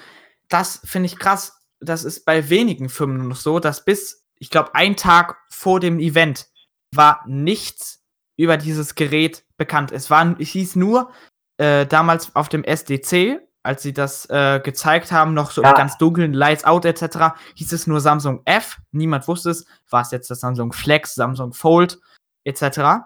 [0.48, 1.60] das finde ich krass.
[1.80, 5.98] Das ist bei wenigen Firmen noch so, dass bis, ich glaube, ein Tag vor dem
[5.98, 6.46] Event
[6.94, 8.04] war nichts
[8.36, 9.92] über dieses Gerät bekannt.
[9.92, 11.10] Es war, es hieß nur
[11.58, 15.70] äh, damals auf dem SDC, als sie das äh, gezeigt haben, noch so Ja.
[15.70, 18.78] im ganz dunklen Lights Out etc., hieß es nur Samsung F.
[18.92, 19.66] Niemand wusste es.
[19.90, 21.98] War es jetzt das Samsung Flex, Samsung Fold
[22.44, 23.02] etc.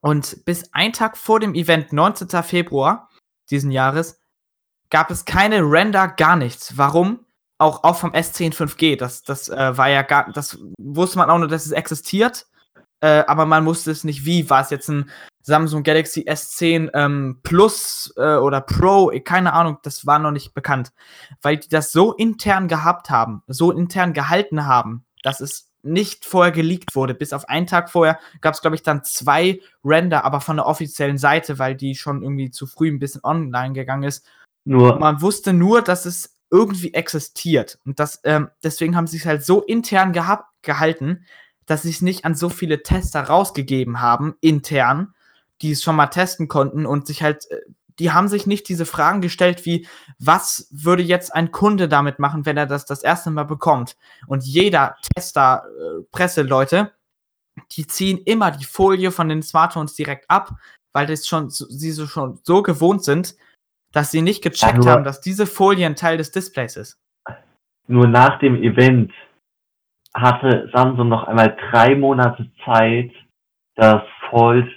[0.00, 2.28] Und bis ein Tag vor dem Event, 19.
[2.42, 3.08] Februar
[3.50, 4.20] diesen Jahres,
[4.90, 6.76] gab es keine Render, gar nichts.
[6.76, 7.26] Warum?
[7.58, 8.96] Auch, auch vom S10 5G.
[8.96, 12.46] Das, das äh, war ja gar, das wusste man auch nur, dass es existiert.
[13.00, 14.48] Äh, aber man wusste es nicht, wie.
[14.50, 15.10] War es jetzt ein
[15.42, 19.12] Samsung Galaxy S10 ähm, Plus äh, oder Pro?
[19.24, 20.92] Keine Ahnung, das war noch nicht bekannt.
[21.42, 26.52] Weil die das so intern gehabt haben, so intern gehalten haben, dass es nicht vorher
[26.52, 27.14] geleakt wurde.
[27.14, 30.66] Bis auf einen Tag vorher gab es, glaube ich, dann zwei Render, aber von der
[30.66, 34.26] offiziellen Seite, weil die schon irgendwie zu früh ein bisschen online gegangen ist.
[34.64, 37.78] Nur, Man wusste nur, dass es irgendwie existiert.
[37.84, 41.24] Und das, ähm, deswegen haben sie es halt so intern gehabt, gehalten,
[41.68, 45.14] dass sie es nicht an so viele Tester rausgegeben haben, intern,
[45.62, 47.60] die es schon mal testen konnten und sich halt, äh,
[47.98, 49.86] die haben sich nicht diese Fragen gestellt wie,
[50.18, 53.96] was würde jetzt ein Kunde damit machen, wenn er das das erste Mal bekommt?
[54.26, 56.92] Und jeder Tester, äh, Presseleute,
[57.72, 60.54] die ziehen immer die Folie von den Smartphones direkt ab,
[60.92, 63.36] weil das schon, sie so schon so gewohnt sind,
[63.92, 66.98] dass sie nicht gecheckt Ja, haben, dass diese Folie ein Teil des Displays ist.
[67.88, 69.12] nur nach dem Event
[70.20, 73.10] hatte Samsung noch einmal drei Monate Zeit,
[73.74, 74.68] das Fold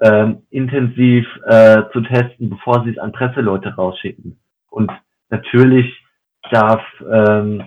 [0.00, 4.38] ähm, intensiv äh, zu testen, bevor sie es an Presseleute rausschicken.
[4.70, 4.90] Und
[5.30, 5.86] natürlich
[6.50, 7.66] darf ähm,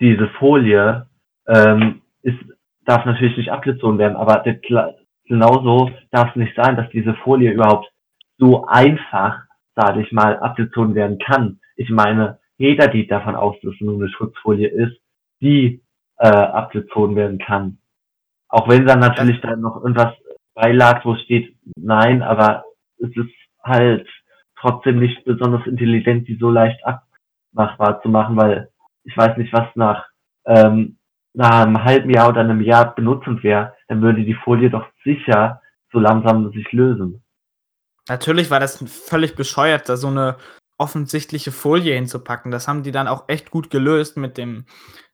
[0.00, 1.06] diese Folie
[1.46, 2.38] ähm, ist,
[2.84, 7.52] darf natürlich nicht abgezogen werden, aber Kla- genauso darf es nicht sein, dass diese Folie
[7.52, 7.90] überhaupt
[8.38, 9.42] so einfach,
[9.74, 11.60] sage ich mal, abgezogen werden kann.
[11.76, 15.00] Ich meine, jeder geht davon aus, dass es nur eine Schutzfolie ist,
[15.40, 15.82] die
[16.18, 17.78] äh, abgezogen werden kann.
[18.48, 20.14] Auch wenn dann natürlich dann noch irgendwas
[20.54, 22.64] beilag, wo steht, nein, aber
[22.98, 23.30] es ist
[23.62, 24.08] halt
[24.58, 28.70] trotzdem nicht besonders intelligent, die so leicht abmachbar zu machen, weil
[29.04, 30.06] ich weiß nicht, was nach,
[30.46, 30.98] ähm,
[31.34, 35.60] nach einem halben Jahr oder einem Jahr benutzend wäre, dann würde die Folie doch sicher
[35.92, 37.22] so langsam sich lösen.
[38.08, 40.36] Natürlich war das völlig bescheuert, da so eine
[40.78, 42.50] offensichtliche Folie hinzupacken.
[42.50, 44.64] Das haben die dann auch echt gut gelöst mit dem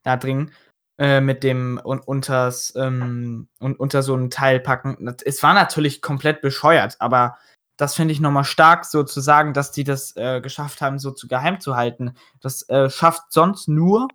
[0.04, 0.52] da drin,
[0.98, 5.12] äh, mit dem un unters, ähm, un unter so einen Teil packen.
[5.24, 7.36] Es war natürlich komplett bescheuert, aber
[7.76, 11.10] das finde ich nochmal stark, so zu sagen, dass die das äh, geschafft haben, so
[11.10, 12.14] zu geheim zu halten.
[12.40, 14.06] Das äh, schafft sonst nur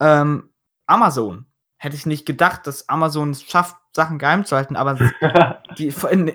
[0.00, 0.50] ähm,
[0.86, 1.44] Amazon.
[1.78, 4.96] Hätte ich nicht gedacht, dass Amazon es schafft, Sachen geheim zu halten, aber
[5.78, 6.32] die, von-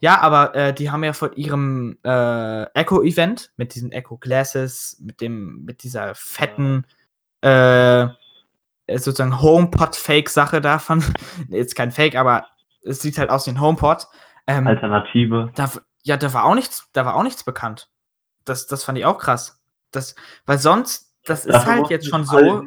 [0.00, 5.22] ja, aber äh, die haben ja von ihrem äh, Echo-Event mit diesen Echo Glasses, mit
[5.22, 6.84] dem, mit dieser fetten,
[7.40, 8.08] äh,
[8.98, 11.04] sozusagen HomePod-Fake-Sache davon.
[11.48, 12.46] Jetzt kein Fake, aber
[12.82, 14.06] es sieht halt aus wie ein HomePod.
[14.46, 15.50] Ähm, Alternative.
[15.54, 15.70] da,
[16.02, 17.88] ja, da war auch nichts, da war auch nichts bekannt.
[18.44, 19.62] Das, das fand ich auch krass.
[19.92, 20.14] Das,
[20.46, 22.64] weil sonst, das ist Dafür halt jetzt schon so,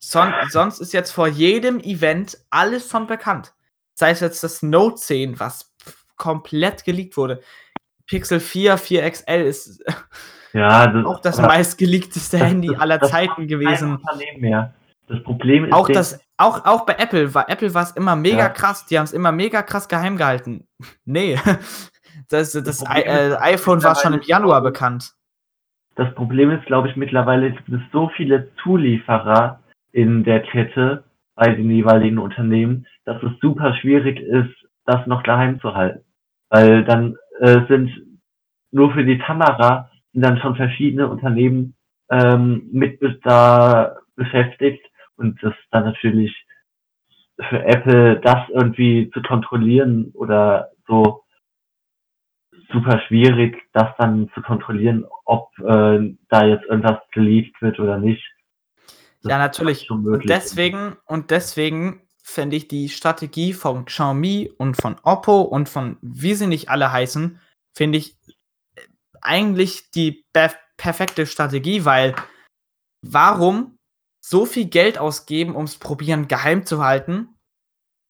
[0.00, 3.52] son, sonst ist jetzt vor jedem Event alles schon bekannt.
[3.94, 5.74] Sei es jetzt das Note 10, was
[6.16, 7.42] komplett geleakt wurde.
[8.06, 9.84] Pixel 4, 4XL ist
[10.54, 13.92] Ja, das, auch das meistgeleakteste Handy das- aller das Zeiten macht kein gewesen.
[13.96, 14.74] Unternehmen mehr.
[15.08, 18.38] Das Problem ist, Auch das, auch, auch bei Apple war Apple war es immer mega
[18.38, 18.48] Ja.
[18.50, 18.86] krass.
[18.86, 20.66] Die haben es immer mega krass geheim gehalten.
[21.04, 21.38] Nee.
[22.28, 25.12] Das, das, Problem I- äh, iPhone war schon im Januar bekannt.
[25.94, 29.60] das Problem ist, glaube ich, mittlerweile gibt es so viele Zulieferer
[29.92, 31.04] in der Kette
[31.34, 34.54] bei den jeweiligen Unternehmen, dass es super schwierig ist,
[34.84, 36.04] das noch geheim zu halten.
[36.50, 37.90] Weil dann äh, sind
[38.70, 41.74] nur für die Kamera sind dann schon verschiedene Unternehmen
[42.10, 44.84] ähm, mit da beschäftigt
[45.18, 46.34] und das dann natürlich
[47.48, 51.24] für Apple das irgendwie zu kontrollieren oder so
[52.70, 58.22] super schwierig, das dann zu kontrollieren, ob äh, da jetzt irgendwas geleakt wird oder nicht.
[59.22, 59.90] Das Ja, natürlich.
[59.90, 65.96] Und deswegen, und deswegen fände ich die Strategie von Xiaomi und von Oppo und von
[66.02, 67.40] wie sie nicht alle heißen,
[67.74, 68.16] finde ich
[68.76, 68.82] äh,
[69.22, 72.14] eigentlich die per perfekte Strategie, weil
[73.02, 73.77] warum
[74.28, 77.28] so viel Geld ausgeben, um es probieren geheim zu halten,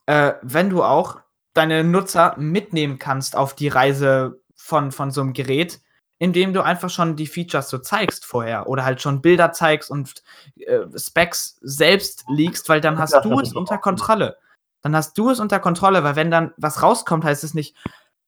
[0.07, 1.21] äh, wenn du auch
[1.55, 5.81] deine Nutzer mitnehmen kannst auf die Reise von, von so einem Gerät,
[6.19, 10.23] indem du einfach schon die Features so zeigst vorher oder halt schon Bilder zeigst und
[10.57, 13.79] äh, Specs selbst leakst, weil dann hast Das du es unter.
[13.79, 14.37] Kontrolle.
[14.83, 17.77] Dann hast du es unter Kontrolle, weil wenn dann was rauskommt, heißt es nicht,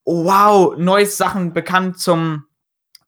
[0.05, 2.47] oh, wow, neues Sachen bekannt zum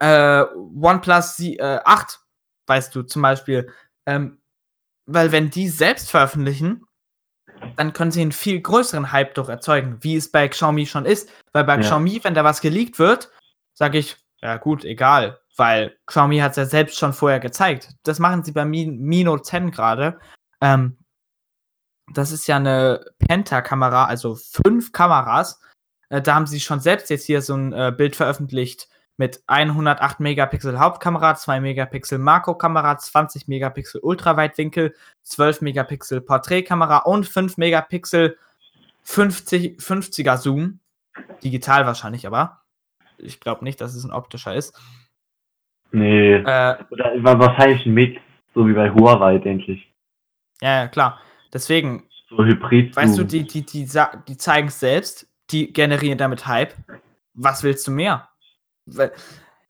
[0.00, 0.44] äh,
[0.80, 2.20] OnePlus Sie- äh, 8,
[2.66, 3.72] weißt du zum Beispiel.
[4.06, 4.41] Ähm,
[5.06, 6.84] weil wenn die selbst veröffentlichen,
[7.76, 11.30] dann können sie einen viel größeren Hype doch erzeugen, wie es bei Xiaomi schon ist.
[11.52, 11.80] Weil bei Ja.
[11.80, 13.30] Xiaomi, wenn da was geleakt wird,
[13.74, 15.40] sage ich, ja gut, egal.
[15.56, 17.90] Weil Xiaomi hat es ja selbst schon vorher gezeigt.
[18.02, 20.18] Das machen sie bei Mi, Mi Note 10 gerade.
[20.60, 20.98] Ähm,
[22.12, 25.60] das ist ja eine Penta-Kamera, also fünf Kameras.
[26.08, 30.20] Äh, da haben sie schon selbst jetzt hier so ein äh, Bild veröffentlicht mit 108
[30.20, 38.36] Megapixel Hauptkamera, 2 Megapixel Makrokamera, 20 Megapixel Ultraweitwinkel, 12 Megapixel Porträtkamera und 5 Megapixel
[39.02, 40.80] 50, 50er Zoom.
[41.44, 42.62] Digital wahrscheinlich aber.
[43.18, 44.78] Ich glaube nicht, dass es ein optischer ist.
[45.90, 46.36] Nee.
[46.36, 48.20] Äh, Oder wahrscheinlich ein Mix,
[48.54, 49.92] so wie bei Huawei, denke ich.
[50.62, 51.20] ja, ja, klar.
[51.52, 52.96] Deswegen, So Hybrid.
[52.96, 53.86] weißt du, die, die, die,
[54.26, 56.72] die zeigen es selbst, die generieren damit Hype.
[57.34, 58.28] Was willst du mehr?
[58.86, 59.12] Weil,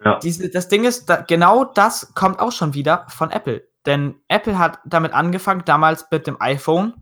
[0.04, 0.18] Ja.
[0.18, 3.66] diese, das Ding ist, da, genau das kommt auch schon wieder von Apple.
[3.86, 6.94] Denn Apple hat damit angefangen, damals mit dem iPhone.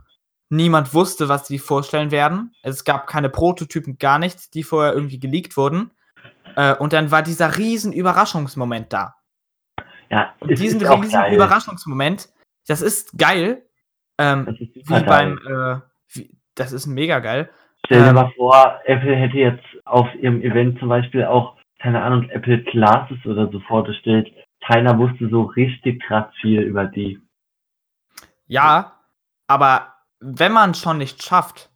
[0.48, 2.52] Niemand wusste, was sie vorstellen werden.
[2.62, 5.92] Es gab keine Prototypen, gar nichts, die vorher irgendwie geleakt wurden.
[6.56, 9.14] Äh, und dann war dieser riesen Überraschungsmoment da.
[10.08, 11.34] ja, Und es diesen riesen geil.
[11.34, 12.28] Überraschungsmoment,
[12.66, 13.62] das ist geil.
[14.18, 15.04] Ähm, Das ist wie geil.
[15.04, 17.48] beim, äh, wie, das ist mega geil.
[17.86, 22.02] Stell dir ähm, mal vor, Apple hätte jetzt auf ihrem Event zum Beispiel auch, keine
[22.02, 24.32] Ahnung, Apple Glasses oder so vorgestellt.
[24.66, 27.20] Keiner wusste so richtig krass viel über die.
[28.46, 29.00] Ja,
[29.46, 31.70] aber wenn man schon nicht schafft,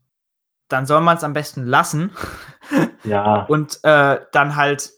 [0.69, 2.11] dann soll man es am besten lassen
[3.05, 4.91] Ja, und äh, dann halt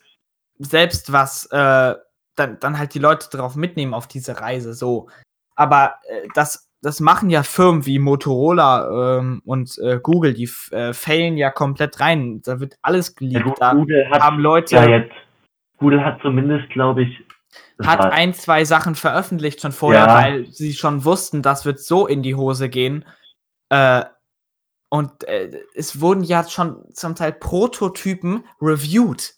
[0.59, 1.94] selbst was, äh,
[2.36, 5.09] dann, dann halt die Leute drauf mitnehmen auf diese Reise, so.
[5.57, 10.93] Aber äh, das, das machen ja Firmen wie Motorola ähm, und äh, Google, die äh,
[10.93, 12.41] failen ja komplett rein.
[12.45, 13.61] Da wird alles ja geleakt.
[13.61, 15.12] Da Google hat haben Leute, ja jetzt,
[15.78, 17.18] Google hat zumindest, glaube ich,
[17.84, 20.14] hat war- ein, zwei Sachen veröffentlicht schon vorher, Ja.
[20.14, 23.05] weil sie schon wussten, das wird so in die Hose gehen.
[23.68, 24.05] Äh,
[24.89, 29.34] und äh, es wurden ja schon zum Teil Prototypen reviewed.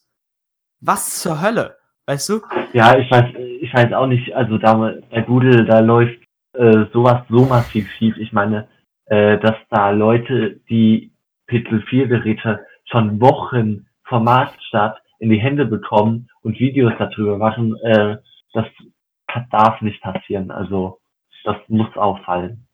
[0.80, 1.78] Was zur Hölle?
[2.06, 2.42] Weißt du?
[2.74, 4.74] Ja, ich weiß, ich weiß auch nicht, also da
[5.10, 6.18] bei Google, da läuft
[6.54, 8.16] äh, sowas so massiv schief.
[8.18, 8.68] Ich meine,
[9.06, 11.12] äh, dass da Leute, die
[11.46, 17.76] Pixel 4 Geräte schon Wochen vom Marktstart in die Hände bekommen und Videos darüber machen,
[17.82, 18.16] äh,
[18.52, 18.66] das
[19.50, 20.50] darf nicht passieren.
[20.50, 21.00] Also
[21.44, 22.66] das muss auffallen.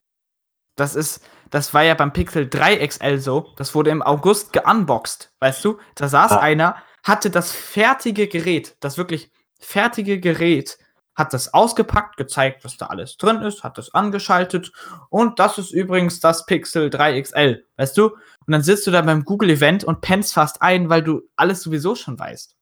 [0.76, 3.52] Das ist, das war ja beim Pixel 3 XL so.
[3.56, 5.78] Das wurde im August geunboxed, weißt du?
[5.94, 6.40] Da saß Ja.
[6.40, 10.78] einer, hatte das fertige Gerät, das wirklich fertige Gerät,
[11.14, 14.72] hat das ausgepackt, gezeigt, was da alles drin ist, hat das angeschaltet
[15.10, 18.10] und das ist übrigens das Pixel 3 XL, weißt du?
[18.10, 21.62] Und dann sitzt du da beim Google Event und pennst fast ein, weil du alles
[21.62, 22.56] sowieso schon weißt.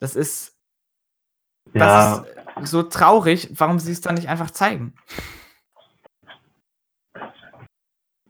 [0.00, 0.56] Das ist,
[1.72, 4.94] Ja, das ist so traurig, warum sie es dann nicht einfach zeigen.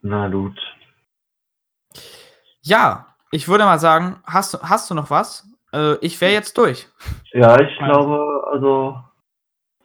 [0.02, 0.58] na gut.
[2.62, 5.49] Ja, ich würde mal sagen, hast, hast du noch was?
[5.72, 6.88] Äh, ich wäre jetzt durch.
[7.32, 9.04] Ja, ich Also- glaube, also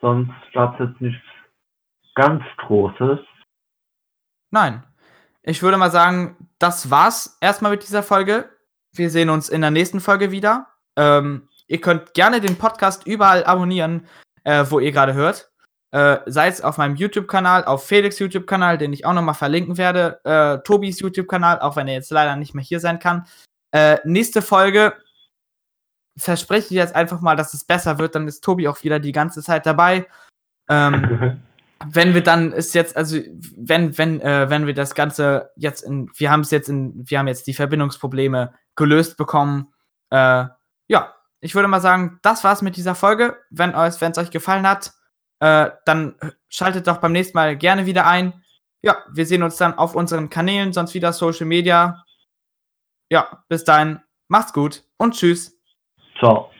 [0.02, 1.24] sonst gab es jetzt nichts
[2.16, 3.20] ganz Großes.
[4.52, 4.84] Nein.
[5.44, 8.50] Ich würde mal sagen, das war's erstmal mit dieser Folge.
[8.94, 10.68] Wir sehen uns in der nächsten Folge wieder.
[10.96, 14.08] Ähm, ihr könnt gerne den Podcast überall abonnieren,
[14.44, 15.52] äh, wo ihr gerade hört.
[15.92, 20.20] Äh, sei es auf meinem YouTube-Kanal, auf Felix YouTube-Kanal, den ich auch nochmal verlinken werde,
[20.24, 23.28] äh, Tobis YouTube-Kanal, auch wenn er jetzt leider nicht mehr hier sein kann.
[23.72, 24.94] Äh, nächste Folge
[26.18, 29.12] verspreche ich jetzt einfach mal, dass es besser wird, dann ist Tobi auch wieder die
[29.12, 30.08] ganze Zeit dabei.
[30.70, 31.42] Ähm,
[31.86, 33.20] wenn wir dann ist jetzt also
[33.58, 37.20] wenn wenn äh, wenn wir das ganze jetzt in wir haben es jetzt in wir
[37.20, 39.74] haben jetzt die Verbindungsprobleme gelöst bekommen.
[40.10, 40.46] Äh,
[40.88, 43.38] ja ich würde mal sagen das war's mit dieser Folge.
[43.50, 44.94] Wenn euch wenn es euch gefallen hat
[45.40, 46.16] äh, dann
[46.50, 48.42] schaltet doch beim nächsten Mal gerne wieder ein.
[48.82, 52.06] Ja wir sehen uns dann auf unseren Kanälen sonst wieder Social Media.
[53.12, 54.00] Ja bis dahin
[54.30, 55.55] macht's gut und tschüss
[56.26, 56.56] そう。